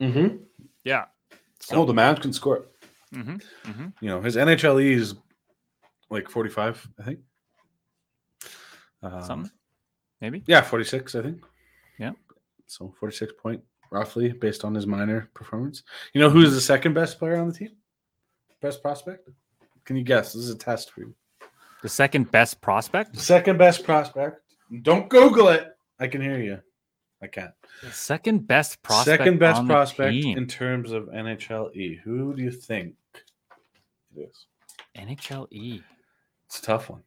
[0.00, 0.36] Mm-hmm.
[0.84, 1.06] Yeah.
[1.72, 2.66] oh, the man can score.
[3.12, 5.14] hmm hmm You know, his NHLE is
[6.10, 7.18] like 45, I think.
[9.02, 9.50] Uh, Some
[10.20, 10.42] maybe.
[10.46, 11.44] Yeah, 46, I think.
[11.98, 12.12] Yeah.
[12.66, 15.82] So 46 point roughly based on his minor performance.
[16.12, 17.70] You know who's the second best player on the team?
[18.60, 19.28] Best prospect?
[19.84, 20.32] Can you guess?
[20.32, 21.14] This is a test for you.
[21.82, 23.16] The second best prospect.
[23.16, 24.40] Second best prospect.
[24.82, 25.68] Don't Google it.
[26.00, 26.60] I can hear you.
[27.22, 27.52] I can't.
[27.82, 29.18] The second best prospect.
[29.20, 32.00] Second best prospect in terms of NHLE.
[32.00, 32.94] Who do you think
[34.16, 34.46] it is?
[34.96, 35.82] NHLE.
[36.46, 37.02] It's a tough one,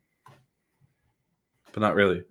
[1.71, 2.23] but not really.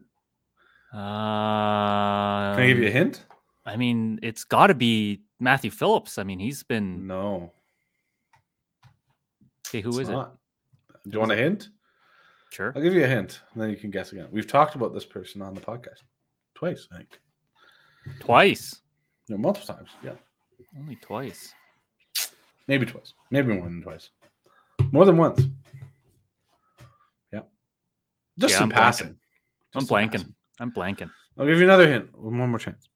[0.92, 3.24] Uh, Can I give you a hint?
[3.66, 6.18] I mean, it's got to be Matthew Phillips.
[6.18, 7.06] I mean, he's been.
[7.06, 7.52] No.
[9.66, 10.12] Okay, who it's is it?
[10.14, 11.68] Do you want a hint?
[12.50, 12.72] Sure.
[12.74, 14.28] I'll give you a hint, and then you can guess again.
[14.30, 16.02] We've talked about this person on the podcast
[16.54, 17.20] twice, I think.
[18.20, 18.80] Twice.
[19.28, 19.90] No, multiple times.
[20.02, 20.12] Yeah,
[20.78, 21.52] Only twice.
[22.66, 23.12] maybe twice.
[23.30, 24.10] Maybe more than twice.
[24.92, 25.42] More than once.
[28.38, 28.46] Yeah.
[28.46, 28.74] Just Yeah, in I'm blanking.
[28.74, 29.16] passing.
[29.74, 30.12] I'm blanking.
[30.12, 30.34] passing.
[30.60, 31.10] I'm blanking.
[31.36, 32.16] I'll give you another hint.
[32.18, 32.88] One more chance.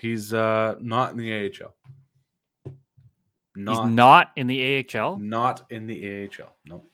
[0.00, 1.74] He's uh not in the AHL.
[3.54, 5.18] Not He's not in the AHL.
[5.18, 6.56] not in the AHL.
[6.64, 6.84] No.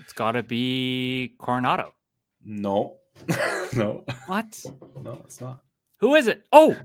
[0.00, 1.92] It's got to be Coronato.
[2.44, 2.98] No.
[3.74, 4.04] no.
[4.26, 4.64] What?
[5.02, 5.62] No, it's not.
[6.00, 6.44] Who is it?
[6.52, 6.76] Oh,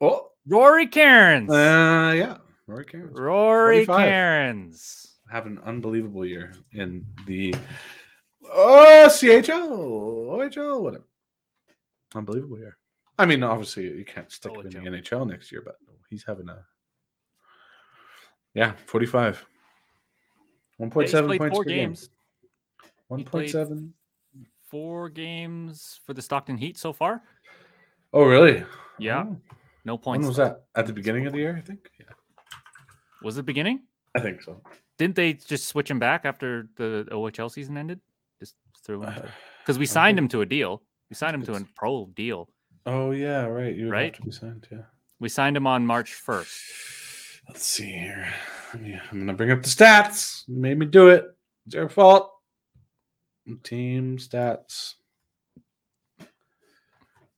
[0.00, 0.28] Oh.
[0.48, 1.50] Rory Kerins.
[1.50, 2.36] Uh, yeah.
[2.68, 3.18] Rory Kerins.
[3.18, 4.08] Rory 45.
[4.08, 5.06] Kerins.
[5.30, 7.52] Have an unbelievable year in the
[8.52, 9.68] uh, CHL,
[10.28, 11.04] OHL, whatever.
[12.14, 12.76] Unbelievable year.
[13.18, 15.76] I mean, obviously, you can't stick him in the NHL next year, but
[16.10, 16.64] he's having a
[18.54, 19.44] yeah, forty-five.
[20.78, 22.00] One Yeah, seven played points four per games.
[22.08, 22.90] game.
[23.08, 23.94] One point seven.
[24.70, 27.22] Four games for the Stockton Heat so far.
[28.12, 28.64] Oh, really?
[28.98, 29.24] Yeah.
[29.26, 29.36] Oh.
[29.84, 30.26] No When points.
[30.26, 30.64] was that?
[30.74, 31.88] At the beginning of the year, I think.
[32.00, 32.06] Yeah,
[33.22, 33.82] Was it beginning?
[34.16, 34.60] I think so.
[34.98, 38.00] Didn't they just switch him back after the OHL season ended?
[38.94, 39.22] Him Uh,
[39.60, 40.82] because we signed him to a deal.
[41.10, 42.48] We signed him to a pro deal.
[42.86, 43.74] Oh yeah, right.
[43.74, 44.14] You Right?
[44.14, 44.66] to be signed.
[44.70, 44.82] Yeah.
[45.18, 46.52] We signed him on March first.
[47.48, 48.32] Let's see here.
[48.78, 50.42] Me- I'm gonna bring up the stats.
[50.46, 51.24] You made me do it.
[51.66, 52.32] It's your fault.
[53.62, 54.94] Team stats.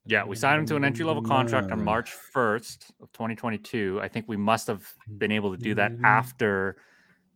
[0.07, 1.85] Yeah, we signed him to an entry level contract on Mm.
[1.85, 4.01] March 1st of 2022.
[4.03, 4.83] I think we must have
[5.19, 6.05] been able to do that Mm.
[6.05, 6.81] after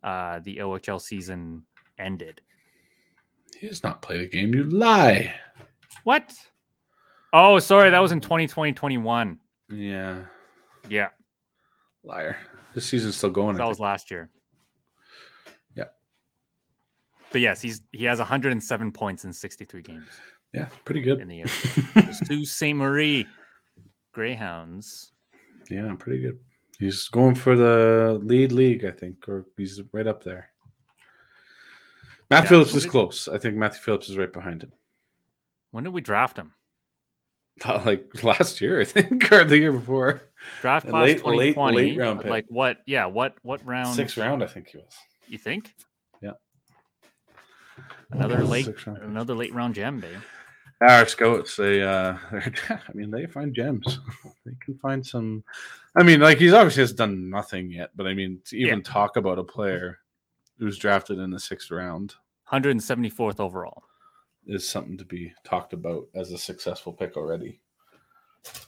[0.03, 1.65] uh, the OHL season
[1.99, 2.41] ended.
[3.63, 4.53] He has not played a game.
[4.53, 5.33] You lie.
[6.03, 6.35] What?
[7.33, 9.39] Oh, sorry, that was in 2020 21.
[9.71, 10.25] Yeah,
[10.89, 11.11] Yeah,
[12.03, 12.39] liar.
[12.75, 13.57] This season's still going.
[13.57, 14.31] That was last year.
[15.77, 15.85] Yeah.
[17.31, 20.09] But yes, he's he has 107 points in 63 games
[20.53, 21.21] yeah, pretty good.
[21.21, 21.47] in the year.
[21.95, 22.75] The Sault Ste.
[22.75, 23.29] Marie
[24.13, 25.13] Greyhounds.
[25.71, 26.41] yeah, pretty good.
[26.81, 30.51] He's going for the lead league, I think, or he's right up there.
[32.33, 33.28] Matt Yeah, Phillips is did- close.
[33.28, 34.72] I think Matthew Phillips is right behind him.
[35.70, 36.55] When did we draft him?
[37.66, 40.22] Not Like last year, I think, or the year before.
[40.62, 41.76] Draft class late- late- 2020.
[41.76, 42.30] late round pick.
[42.30, 42.78] Like what?
[42.87, 43.95] Yeah, what what round?
[43.95, 44.95] Sixth round, I think he was.
[45.28, 45.74] You think?
[46.22, 46.33] Yeah.
[48.11, 48.99] Another late round.
[49.03, 50.18] another late round gem, babe.
[50.80, 54.01] Our scouts, they, uh, I mean, they find gems.
[54.45, 55.45] they can find some.
[55.95, 59.16] I mean, like he's obviously has done nothing yet, but I mean, to even talk
[59.16, 59.99] about a player
[60.59, 62.14] who's drafted in the sixth round
[62.53, 63.82] 174th overall.
[64.46, 67.61] is something to be talked about as a successful pick already.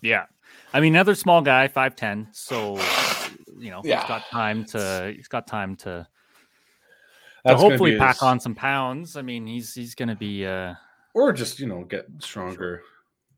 [0.01, 0.27] Yeah.
[0.73, 2.29] I mean, another small guy, 5'10.
[2.33, 2.79] So,
[3.59, 3.99] you know, Yeah.
[4.01, 6.07] he's got time to, he's got time to,
[7.45, 9.17] to hopefully pack his- on some pounds.
[9.17, 10.75] I mean, he's, he's going to be, uh,
[11.13, 12.83] or just you know get stronger,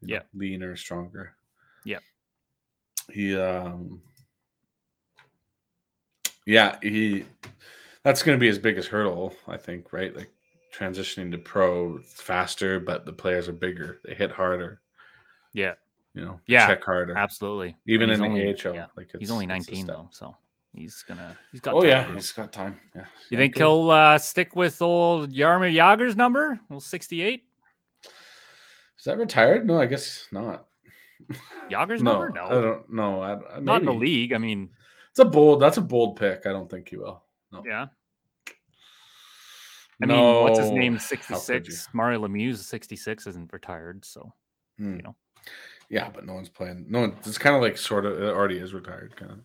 [0.02, 0.22] you know, Yeah.
[0.34, 1.36] leaner, stronger.
[1.84, 2.00] Yeah.
[3.10, 4.02] He, um,
[6.44, 7.24] yeah, he.
[8.02, 9.92] That's going to be his biggest hurdle, I think.
[9.92, 10.30] Right, like
[10.76, 14.00] transitioning to pro faster, but the players are bigger.
[14.04, 14.80] They hit harder.
[15.52, 15.74] yeah,
[16.14, 17.16] You know, Yeah, check harder.
[17.16, 17.76] absolutely.
[17.86, 19.96] Even in he's the only- AHL, yeah, like he's only 19 step.
[19.96, 20.08] though.
[20.12, 20.36] So
[20.74, 21.88] he's going to, he's got, Oh time.
[21.88, 22.78] yeah, he's got time.
[22.94, 23.04] Yeah.
[23.30, 23.60] You think good.
[23.60, 26.60] he'll uh, stick with old Jaromir Jagr's number?
[26.68, 27.42] Well, 68?
[28.98, 29.66] is that retired?
[29.66, 30.66] No, I guess not.
[31.70, 32.30] Yager's No, number?
[32.34, 32.44] No.
[32.44, 33.22] I don't know.
[33.22, 34.32] I, I, Not in the league.
[34.32, 34.70] I mean,
[35.10, 35.60] It's a bold.
[35.62, 36.44] That's a bold pick.
[36.46, 37.22] I don't think he will.
[37.52, 37.62] No.
[37.66, 37.86] yeah.
[40.02, 40.96] I mean, what's his name?
[40.96, 41.36] How could you?
[41.38, 41.88] 66.
[41.94, 44.04] Mario Lemieux, 66, isn't retired.
[44.04, 44.32] So,
[44.78, 44.96] Hmm.
[44.96, 45.16] you know.
[45.88, 46.86] Yeah, but no one's playing.
[46.88, 47.16] No one.
[47.24, 48.20] It's kind of like sort of.
[48.20, 49.14] It already is retired.
[49.16, 49.38] Kind of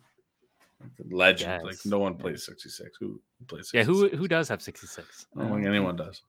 [1.10, 1.62] legend.
[1.64, 2.90] Like no one plays sixty six.
[2.98, 3.70] Who plays?
[3.70, 3.74] 66?
[3.74, 5.26] Yeah, who who does have 66?
[5.36, 6.22] I don't think anyone does.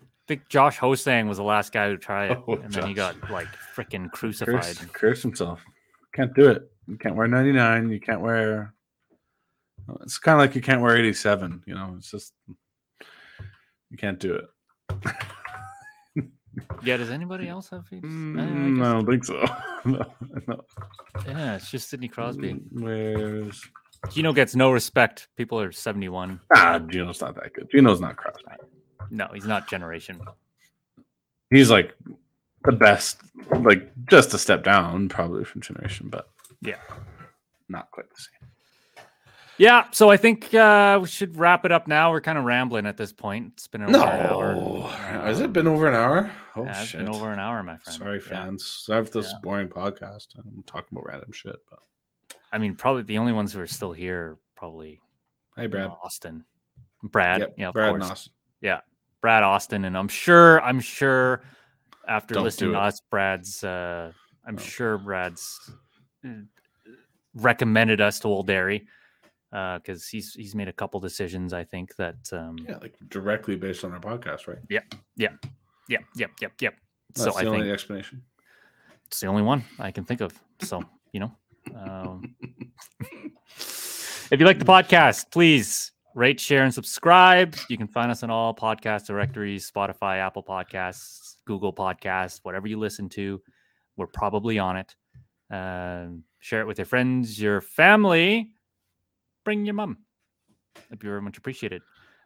[0.00, 2.94] I think Josh Ho-Sang was the last guy to try it, Oh, and then he
[2.94, 4.54] got like freaking crucified.
[4.62, 5.60] Curse, curse himself.
[6.14, 6.70] Can't do it.
[6.86, 7.90] You can't wear ninety nine.
[7.90, 8.72] You can't wear.
[10.02, 11.62] It's kind of like you can't wear eighty seven.
[11.66, 12.32] You know, it's just
[13.96, 14.44] you can't do it.
[16.82, 17.84] Yeah, does anybody else have?
[17.90, 18.02] these?
[18.02, 19.44] Uh, I Mm, I don't think so.
[19.84, 20.04] no,
[20.46, 20.64] no.
[21.26, 22.52] Yeah, it's just Sidney Crosby.
[22.72, 23.62] Where's
[24.10, 25.28] Geno gets no respect.
[25.36, 26.40] People are 71.
[26.54, 26.78] ah?
[26.78, 27.70] Geno's not that good.
[27.70, 28.44] Geno's not Crosby.
[29.10, 30.20] No, he's not generation.
[31.50, 31.94] He's like
[32.64, 33.20] the best,
[33.60, 36.28] like just a step down probably from generation, but
[36.62, 36.76] Yeah.
[37.68, 38.50] not quite the same.
[39.58, 42.10] Yeah, so I think uh, we should wrap it up now.
[42.10, 43.52] We're kind of rambling at this point.
[43.54, 44.88] It's been over an hour.
[44.90, 46.30] Has it been over an hour?
[46.54, 47.00] Oh Yeah, it's shit!
[47.00, 47.98] been over an hour, my friend.
[47.98, 48.44] Sorry, Yeah.
[48.44, 48.86] fans.
[48.90, 49.38] I have this Yeah.
[49.42, 50.36] boring podcast.
[50.38, 51.56] I'm talking about random shit.
[51.70, 51.78] But
[52.52, 55.00] I mean, probably the only ones who are still here, are probably
[55.56, 55.90] hey, Brad.
[56.02, 56.44] Austin,
[57.02, 57.40] Brad.
[57.40, 58.02] Yep, yeah, of Brad.
[58.02, 58.32] Austin.
[59.22, 61.42] Brad Austin, and I'm sure, I'm sure,
[62.06, 64.12] after Don't listening to us, Brad's, uh,
[64.46, 64.62] I'm No.
[64.62, 65.58] sure Brad's
[66.24, 66.28] uh,
[67.34, 68.86] recommended us to Old Darryl
[69.50, 71.52] because he's he's made a couple decisions.
[71.52, 74.58] I think that, um, Yeah, like directly based on our podcast, right?
[74.68, 74.80] Yeah,
[75.16, 75.28] yeah,
[75.88, 76.74] yeah, yep, yep, yep, yep, yep.
[77.14, 78.22] That's so the I only think explanation.
[79.06, 80.32] it's the only one I can think of.
[80.62, 80.82] So
[81.12, 81.32] you know,
[81.74, 82.34] um,
[84.28, 87.54] If you like the podcast, please rate, share, and subscribe.
[87.68, 92.76] You can find us on all podcast directories Spotify, Apple Podcasts, Google Podcasts, whatever you
[92.76, 93.40] listen to.
[93.96, 94.96] We're probably on it.
[95.48, 98.50] Um, share it with your friends, your family.
[99.46, 99.98] Bring your mom.
[100.88, 101.80] It'd be very much appreciated.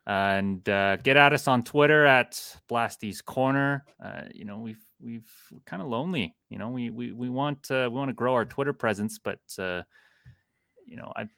[0.06, 3.84] And uh, get at us on Twitter at Blasty's Corner.
[4.02, 5.30] Uh, you know, we've we've
[5.66, 6.34] kind of lonely.
[6.48, 9.38] You know, we we we want uh, we want to grow our Twitter presence, but
[9.58, 9.82] uh,
[10.86, 11.28] you know, I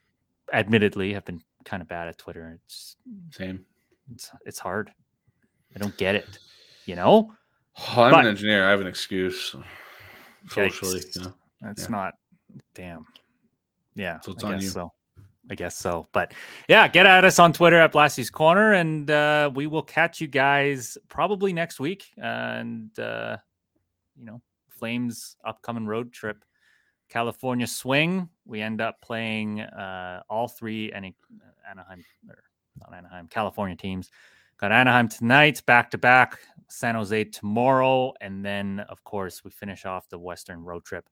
[0.53, 2.57] admittedly have been kind of bad at Twitter.
[2.65, 2.95] It's
[3.33, 3.65] Same.
[4.15, 4.93] it's it's hard.
[5.75, 6.39] I don't get it.
[6.87, 7.35] You know,
[7.97, 8.65] Oh, I'm But- an engineer.
[8.67, 9.57] I have an excuse.
[10.49, 11.27] Socially, yeah.
[11.61, 11.89] That's Yeah.
[11.91, 12.15] not
[12.75, 13.05] damn.
[13.97, 14.69] Yeah, So it's I on guess you.
[14.71, 14.93] so.
[15.53, 16.09] I guess so.
[16.13, 16.33] But
[16.67, 20.27] yeah, get at us on Twitter at Blasty's Corner, and uh, we will catch you
[20.27, 22.07] guys probably next week.
[22.17, 23.37] And uh,
[24.17, 24.41] you know,
[24.71, 26.43] Flames upcoming road trip,
[27.11, 28.31] California swing.
[28.47, 31.13] We end up playing uh, all three Ana-
[31.71, 32.43] Anaheim or
[32.81, 34.11] not Anaheim, California teams.
[34.57, 36.39] Got Anaheim tonight, back to back.
[36.71, 41.07] San Jose tomorrow, and then of course we finish off the Western road trip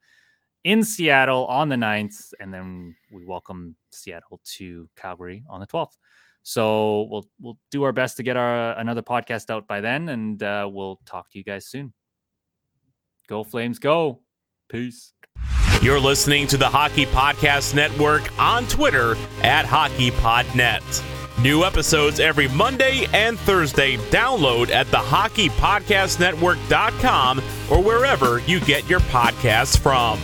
[0.65, 5.97] in Seattle on the 9th, and then we welcome Seattle to Calgary on the 12th.
[6.43, 10.43] So we'll we'll do our best to get our another podcast out by then, and
[10.43, 11.93] uh, we'll talk to you guys soon.
[13.29, 14.21] Go Flames, go!
[14.69, 15.13] Peace.
[15.83, 21.43] You're listening to the Hockey Podcast Network on Twitter at HockeyPodNet.
[21.43, 23.97] New episodes every Monday and Thursday.
[24.11, 27.39] Download at the HockeyPodcastNetwork.com
[27.71, 30.21] or wherever you get your podcasts from.